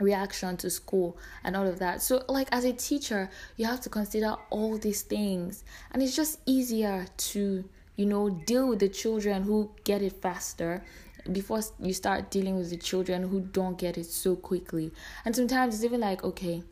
reaction 0.00 0.56
to 0.56 0.70
school 0.70 1.16
and 1.44 1.56
all 1.56 1.66
of 1.66 1.78
that. 1.78 2.02
So, 2.02 2.24
like, 2.28 2.48
as 2.52 2.64
a 2.64 2.72
teacher, 2.72 3.30
you 3.56 3.66
have 3.66 3.80
to 3.82 3.88
consider 3.88 4.36
all 4.50 4.78
these 4.78 5.02
things, 5.02 5.64
and 5.90 6.02
it's 6.02 6.16
just 6.16 6.40
easier 6.46 7.06
to, 7.16 7.64
you 7.96 8.06
know, 8.06 8.30
deal 8.30 8.68
with 8.68 8.78
the 8.78 8.88
children 8.88 9.42
who 9.42 9.70
get 9.84 10.02
it 10.02 10.20
faster 10.22 10.84
before 11.32 11.60
you 11.80 11.92
start 11.92 12.30
dealing 12.30 12.56
with 12.56 12.70
the 12.70 12.76
children 12.76 13.28
who 13.28 13.40
don't 13.40 13.76
get 13.76 13.98
it 13.98 14.06
so 14.06 14.36
quickly. 14.36 14.90
And 15.24 15.34
sometimes 15.34 15.74
it's 15.74 15.84
even 15.84 16.00
like, 16.00 16.24
okay, 16.24 16.62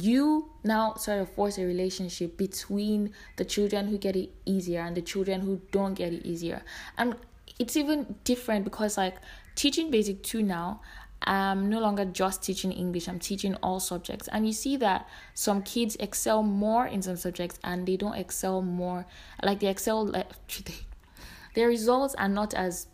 you 0.00 0.50
now 0.64 0.94
sort 0.94 1.20
of 1.20 1.30
force 1.30 1.58
a 1.58 1.64
relationship 1.64 2.36
between 2.36 3.12
the 3.36 3.44
children 3.44 3.86
who 3.88 3.98
get 3.98 4.16
it 4.16 4.30
easier 4.44 4.80
and 4.80 4.96
the 4.96 5.02
children 5.02 5.40
who 5.40 5.60
don't 5.70 5.94
get 5.94 6.12
it 6.12 6.26
easier. 6.26 6.62
And 6.98 7.14
it's 7.58 7.76
even 7.76 8.16
different 8.24 8.64
because 8.64 8.96
like 8.96 9.16
teaching 9.54 9.90
basic 9.90 10.22
2 10.24 10.42
now 10.42 10.80
i'm 11.22 11.70
no 11.70 11.78
longer 11.78 12.04
just 12.04 12.42
teaching 12.42 12.72
english 12.72 13.08
i'm 13.08 13.20
teaching 13.20 13.54
all 13.56 13.78
subjects. 13.78 14.28
And 14.28 14.46
you 14.46 14.52
see 14.52 14.76
that 14.78 15.08
some 15.34 15.62
kids 15.62 15.96
excel 16.00 16.42
more 16.42 16.86
in 16.86 17.00
some 17.00 17.16
subjects 17.16 17.58
and 17.62 17.86
they 17.86 17.96
don't 17.96 18.14
excel 18.14 18.62
more 18.62 19.06
like 19.42 19.60
they 19.60 19.68
excel 19.68 20.06
like 20.06 20.28
their 21.54 21.68
results 21.68 22.14
are 22.16 22.28
not 22.28 22.52
as 22.52 22.88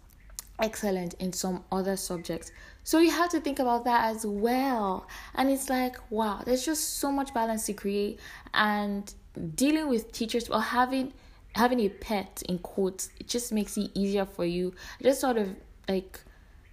excellent 0.60 1.14
in 1.14 1.32
some 1.32 1.64
other 1.72 1.96
subjects 1.96 2.52
so 2.82 2.98
you 2.98 3.10
have 3.10 3.30
to 3.30 3.40
think 3.40 3.58
about 3.58 3.84
that 3.84 4.14
as 4.14 4.24
well. 4.24 5.06
And 5.34 5.50
it's 5.50 5.68
like, 5.68 5.96
wow, 6.10 6.42
there's 6.44 6.64
just 6.64 6.98
so 6.98 7.12
much 7.12 7.34
balance 7.34 7.66
to 7.66 7.72
create 7.72 8.18
and 8.54 9.12
dealing 9.54 9.88
with 9.88 10.12
teachers 10.12 10.48
or 10.48 10.60
having 10.60 11.12
having 11.54 11.80
a 11.80 11.88
pet 11.88 12.42
in 12.48 12.58
quotes, 12.58 13.10
it 13.18 13.26
just 13.26 13.52
makes 13.52 13.76
it 13.76 13.90
easier 13.94 14.24
for 14.24 14.44
you. 14.44 14.72
It 15.00 15.04
just 15.04 15.20
sort 15.20 15.36
of 15.36 15.54
like 15.88 16.20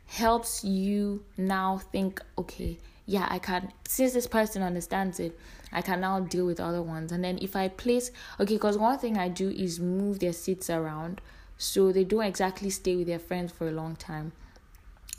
helps 0.06 0.64
you 0.64 1.24
now 1.36 1.80
think, 1.92 2.22
okay, 2.38 2.78
yeah, 3.06 3.28
I 3.30 3.40
can 3.40 3.72
since 3.88 4.14
this 4.14 4.28
person 4.28 4.62
understands 4.62 5.20
it, 5.20 5.38
I 5.72 5.82
can 5.82 6.02
now 6.02 6.20
deal 6.22 6.46
with 6.46 6.60
other 6.60 6.82
ones. 6.82 7.12
And 7.12 7.24
then 7.24 7.40
if 7.42 7.56
I 7.56 7.68
place 7.68 8.12
okay, 8.40 8.56
because 8.56 8.78
one 8.78 8.98
thing 8.98 9.18
I 9.18 9.30
do 9.30 9.50
is 9.50 9.80
move 9.80 10.20
their 10.20 10.34
seats 10.34 10.70
around 10.70 11.22
so 11.58 11.92
they 11.92 12.04
don't 12.04 12.24
exactly 12.24 12.70
stay 12.70 12.96
with 12.96 13.08
their 13.08 13.20
friends 13.20 13.52
for 13.52 13.68
a 13.68 13.72
long 13.72 13.96
time 13.96 14.32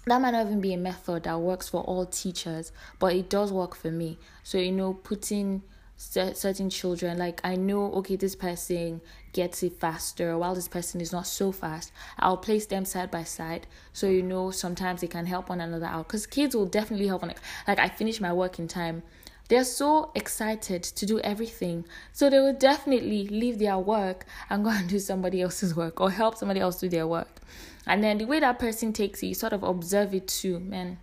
that 0.09 0.21
might 0.21 0.33
not 0.33 0.47
even 0.47 0.61
be 0.61 0.75
a 0.75 0.79
method 0.79 1.25
that 1.25 1.38
works 1.40 1.68
for 1.68 1.83
all 1.83 2.07
teachers, 2.07 2.73
but 2.99 3.14
it 3.14 3.29
does 3.29 3.53
work 3.53 3.75
for 3.75 3.90
me. 3.90 4.18
So, 4.42 4.59
you 4.59 4.73
know, 4.73 4.94
putting 4.94 5.62
certain 5.99 6.71
children 6.71 7.18
like 7.18 7.40
i 7.42 7.57
know 7.57 7.92
okay 7.92 8.14
this 8.14 8.37
person 8.37 9.01
gets 9.33 9.64
it 9.64 9.73
faster 9.81 10.38
while 10.38 10.55
this 10.55 10.68
person 10.68 11.01
is 11.01 11.11
not 11.11 11.27
so 11.27 11.51
fast 11.51 11.90
i'll 12.21 12.37
place 12.37 12.66
them 12.66 12.85
side 12.85 13.11
by 13.11 13.25
side 13.25 13.66
so 13.92 14.09
you 14.09 14.23
know 14.23 14.53
sometimes 14.53 15.01
they 15.01 15.09
can 15.09 15.27
help 15.27 15.49
one 15.49 15.61
another 15.61 15.87
out 15.87 16.07
because 16.07 16.25
kids 16.25 16.55
will 16.55 16.66
definitely 16.66 17.09
help 17.09 17.25
on 17.25 17.31
it 17.31 17.38
like 17.66 17.81
i 17.81 17.88
finish 17.88 18.21
my 18.21 18.33
work 18.33 18.61
in 18.61 18.68
time 18.68 19.03
they're 19.49 19.65
so 19.65 20.11
excited 20.15 20.83
to 20.83 21.07
do 21.07 21.19
everything 21.21 21.85
so 22.13 22.29
they 22.29 22.39
will 22.39 22.53
definitely 22.53 23.27
leave 23.29 23.59
their 23.59 23.79
work 23.79 24.25
and 24.51 24.65
go 24.65 24.71
and 24.75 24.89
do 24.89 24.99
somebody 24.99 25.43
else's 25.43 25.75
work 25.75 26.01
or 26.01 26.11
help 26.11 26.37
somebody 26.37 26.61
else 26.61 26.81
do 26.81 26.89
their 26.89 27.07
work 27.07 27.41
and 27.87 28.05
then 28.05 28.19
the 28.19 28.25
way 28.25 28.41
that 28.41 28.59
person 28.59 28.93
takes 28.93 29.23
it 29.23 29.27
you 29.27 29.35
sort 29.35 29.53
of 29.53 29.63
observe 29.63 30.15
it 30.15 30.29
too 30.29 30.61
man 30.61 30.99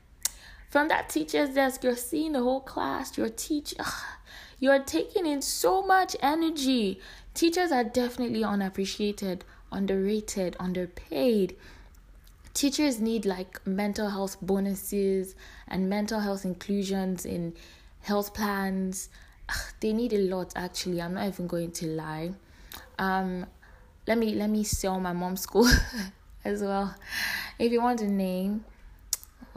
from 0.69 0.88
that 0.88 1.10
teacher's 1.10 1.49
desk 1.55 1.84
you're 1.84 1.95
seeing 1.95 2.34
the 2.34 2.41
whole 2.41 2.62
class 2.62 3.17
your 3.17 3.29
teacher 3.29 3.84
you're 4.60 4.79
taking 4.79 5.25
in 5.25 5.41
so 5.41 5.81
much 5.81 6.15
energy. 6.21 6.99
Teachers 7.34 7.71
are 7.71 7.84
definitely 7.84 8.43
unappreciated, 8.43 9.43
underrated, 9.71 10.55
underpaid. 10.60 11.55
Teachers 12.53 13.01
need 13.01 13.25
like 13.25 13.65
mental 13.67 14.10
health 14.10 14.38
bonuses 14.41 15.36
and 15.67 15.89
mental 15.89 16.21
health 16.21 16.45
inclusions 16.45 17.25
in 17.25 17.53
health 18.05 18.33
plans. 18.33 19.09
They 19.79 19.93
need 19.93 20.13
a 20.13 20.17
lot 20.17 20.53
actually. 20.55 21.01
I'm 21.01 21.15
not 21.15 21.27
even 21.27 21.47
going 21.47 21.71
to 21.71 21.87
lie. 21.87 22.31
Um 22.99 23.45
let 24.07 24.17
me 24.17 24.35
let 24.35 24.49
me 24.49 24.63
sell 24.63 24.99
my 24.99 25.13
mom's 25.13 25.41
school 25.41 25.67
as 26.45 26.61
well. 26.61 26.95
If 27.57 27.71
you 27.71 27.81
want 27.81 28.01
a 28.01 28.07
name, 28.07 28.63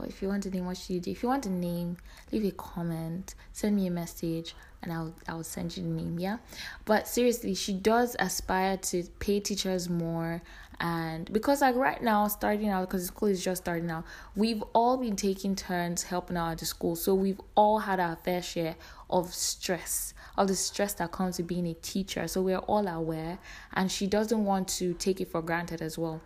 if 0.03 0.21
you 0.21 0.27
want 0.27 0.45
a 0.45 0.49
name, 0.49 0.65
what 0.65 0.77
should 0.77 0.95
you 0.95 0.99
do? 0.99 1.11
If 1.11 1.23
you 1.23 1.29
want 1.29 1.45
a 1.45 1.49
name, 1.49 1.97
leave 2.31 2.45
a 2.45 2.51
comment, 2.51 3.35
send 3.53 3.75
me 3.75 3.87
a 3.87 3.91
message 3.91 4.55
and 4.81 4.93
I'll 4.93 5.13
I'll 5.27 5.43
send 5.43 5.75
you 5.75 5.83
the 5.83 5.89
name, 5.89 6.19
yeah. 6.19 6.37
But 6.85 7.07
seriously, 7.07 7.53
she 7.55 7.73
does 7.73 8.15
aspire 8.19 8.77
to 8.77 9.03
pay 9.19 9.39
teachers 9.39 9.89
more 9.89 10.41
and 10.81 11.31
because 11.33 11.61
like 11.61 11.75
right 11.75 12.01
now 12.01 12.27
starting 12.27 12.69
out 12.69 12.87
because 12.87 13.07
school 13.07 13.27
is 13.27 13.43
just 13.43 13.63
starting 13.63 13.91
out 13.91 14.05
we've 14.35 14.63
all 14.73 14.95
been 14.95 15.17
taking 15.17 15.53
turns 15.53 16.03
helping 16.03 16.37
out 16.37 16.51
at 16.51 16.57
the 16.59 16.65
school. 16.65 16.95
So 16.95 17.13
we've 17.13 17.41
all 17.55 17.79
had 17.79 17.99
our 17.99 18.15
fair 18.15 18.41
share 18.41 18.75
of 19.09 19.33
stress 19.33 20.13
of 20.37 20.47
the 20.47 20.55
stress 20.55 20.93
that 20.93 21.11
comes 21.11 21.37
with 21.37 21.47
being 21.47 21.67
a 21.67 21.73
teacher. 21.73 22.27
So 22.27 22.41
we're 22.41 22.59
all 22.59 22.87
aware 22.87 23.39
and 23.73 23.91
she 23.91 24.07
doesn't 24.07 24.45
want 24.45 24.69
to 24.69 24.93
take 24.93 25.19
it 25.19 25.29
for 25.29 25.41
granted 25.41 25.81
as 25.81 25.97
well. 25.97 26.21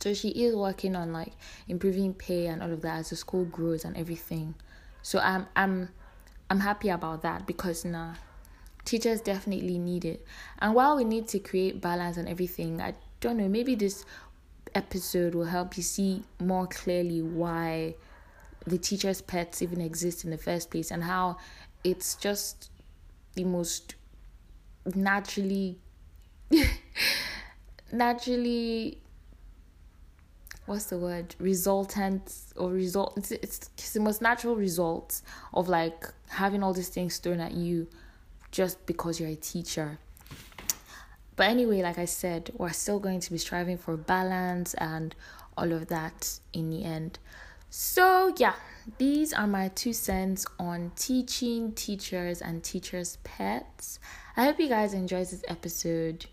So 0.00 0.14
she 0.14 0.28
is 0.30 0.56
working 0.56 0.96
on 0.96 1.12
like 1.12 1.32
improving 1.68 2.14
pay 2.14 2.46
and 2.46 2.62
all 2.62 2.72
of 2.72 2.80
that 2.80 3.00
as 3.00 3.10
the 3.10 3.16
school 3.16 3.44
grows 3.44 3.84
and 3.84 3.96
everything. 3.96 4.54
So 5.02 5.18
i'm 5.18 5.46
i'm 5.54 5.90
I'm 6.50 6.60
happy 6.60 6.88
about 6.88 7.22
that 7.22 7.46
because 7.46 7.84
nah, 7.84 8.14
teachers 8.84 9.20
definitely 9.20 9.78
need 9.78 10.04
it. 10.04 10.26
And 10.58 10.74
while 10.74 10.96
we 10.96 11.04
need 11.04 11.28
to 11.28 11.38
create 11.38 11.80
balance 11.80 12.16
and 12.16 12.28
everything, 12.28 12.80
I 12.80 12.94
don't 13.20 13.36
know, 13.36 13.48
maybe 13.48 13.76
this 13.76 14.04
episode 14.74 15.34
will 15.34 15.44
help 15.44 15.76
you 15.76 15.82
see 15.84 16.24
more 16.40 16.66
clearly 16.66 17.22
why 17.22 17.94
the 18.66 18.78
teachers' 18.78 19.22
pets 19.22 19.62
even 19.62 19.80
exist 19.80 20.24
in 20.24 20.30
the 20.30 20.38
first 20.38 20.70
place 20.70 20.90
and 20.90 21.04
how 21.04 21.36
it's 21.84 22.14
just 22.16 22.70
the 23.34 23.44
most 23.44 23.94
naturally 24.94 25.78
naturally 27.92 28.99
what's 30.70 30.84
the 30.84 30.96
word 30.96 31.34
resultant 31.40 32.32
or 32.54 32.70
result 32.70 33.12
it's, 33.16 33.32
it's, 33.32 33.70
it's 33.76 33.92
the 33.92 33.98
most 33.98 34.22
natural 34.22 34.54
result 34.54 35.20
of 35.52 35.68
like 35.68 36.04
having 36.28 36.62
all 36.62 36.72
these 36.72 36.88
things 36.88 37.18
thrown 37.18 37.40
at 37.40 37.50
you 37.50 37.88
just 38.52 38.86
because 38.86 39.18
you're 39.18 39.30
a 39.30 39.34
teacher. 39.34 39.98
But 41.34 41.48
anyway 41.48 41.82
like 41.82 41.98
i 41.98 42.04
said 42.04 42.52
we're 42.56 42.70
still 42.70 43.00
going 43.00 43.18
to 43.18 43.32
be 43.32 43.38
striving 43.38 43.78
for 43.78 43.96
balance 43.96 44.74
and 44.74 45.12
all 45.56 45.72
of 45.72 45.88
that 45.88 46.38
in 46.52 46.70
the 46.70 46.84
end. 46.84 47.18
So 47.68 48.32
yeah 48.38 48.54
these 48.98 49.32
are 49.32 49.48
my 49.48 49.68
two 49.74 49.92
cents 49.92 50.46
on 50.60 50.92
teaching 50.94 51.72
teachers 51.72 52.40
and 52.40 52.62
teachers 52.62 53.18
pets. 53.24 53.98
I 54.36 54.44
hope 54.44 54.60
you 54.60 54.68
guys 54.68 54.94
enjoyed 54.94 55.26
this 55.26 55.42
episode. 55.48 56.26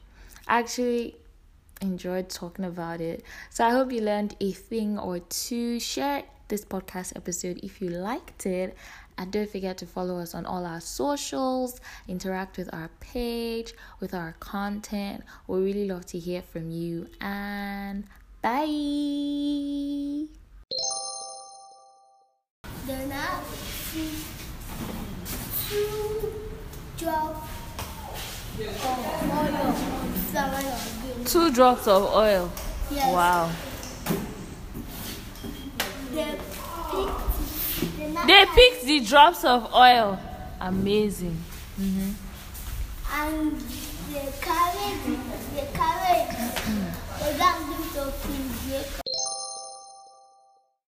Actually 0.48 1.16
enjoyed 1.82 2.30
talking 2.30 2.66
about 2.66 3.02
it. 3.02 3.24
So 3.50 3.66
I 3.66 3.72
hope 3.72 3.92
you 3.92 4.02
learned 4.02 4.36
a 4.40 4.52
thing 4.52 4.98
or 4.98 5.20
two. 5.20 5.80
Share 5.80 6.24
this 6.48 6.64
podcast 6.64 7.16
episode 7.16 7.60
if 7.64 7.82
you 7.82 7.90
liked 7.90 8.46
it. 8.46 8.76
And 9.18 9.32
don't 9.32 9.50
forget 9.50 9.78
to 9.80 9.88
follow 9.88 10.20
us 10.20 10.36
on 10.36 10.46
all 10.46 10.66
our 10.66 10.80
socials, 10.80 11.82
interact 12.08 12.58
with 12.58 12.72
our 12.74 12.90
page, 13.00 13.74
with 14.00 14.14
our 14.14 14.36
content. 14.40 15.24
We 15.48 15.60
really 15.60 15.88
love 15.88 16.06
to 16.08 16.20
hear 16.20 16.44
from 16.44 16.70
you. 16.70 17.08
And 17.20 18.04
bye. 18.42 20.28
Then 22.86 23.12
I 23.12 23.42
two 25.68 26.32
drop 26.98 27.48
Two 31.26 31.52
drops 31.52 31.88
of 31.88 32.04
oil. 32.04 32.52
Yes. 32.90 33.14
Wow. 33.14 33.52
They 36.12 36.38
picked, 36.92 38.28
they 38.28 38.46
picked 38.56 38.86
the 38.86 39.00
drops 39.02 39.44
of 39.44 39.74
oil. 39.74 40.20
Amazing. 40.62 41.38
Mm-hmm. 41.80 42.12
And 43.14 43.60
they 44.14 44.32
carried, 44.42 45.00
they 45.54 45.68
carried, 45.74 46.30
mm. 46.30 46.92
they 47.20 47.38
got 47.38 47.60
them 47.60 47.84
to 47.94 49.07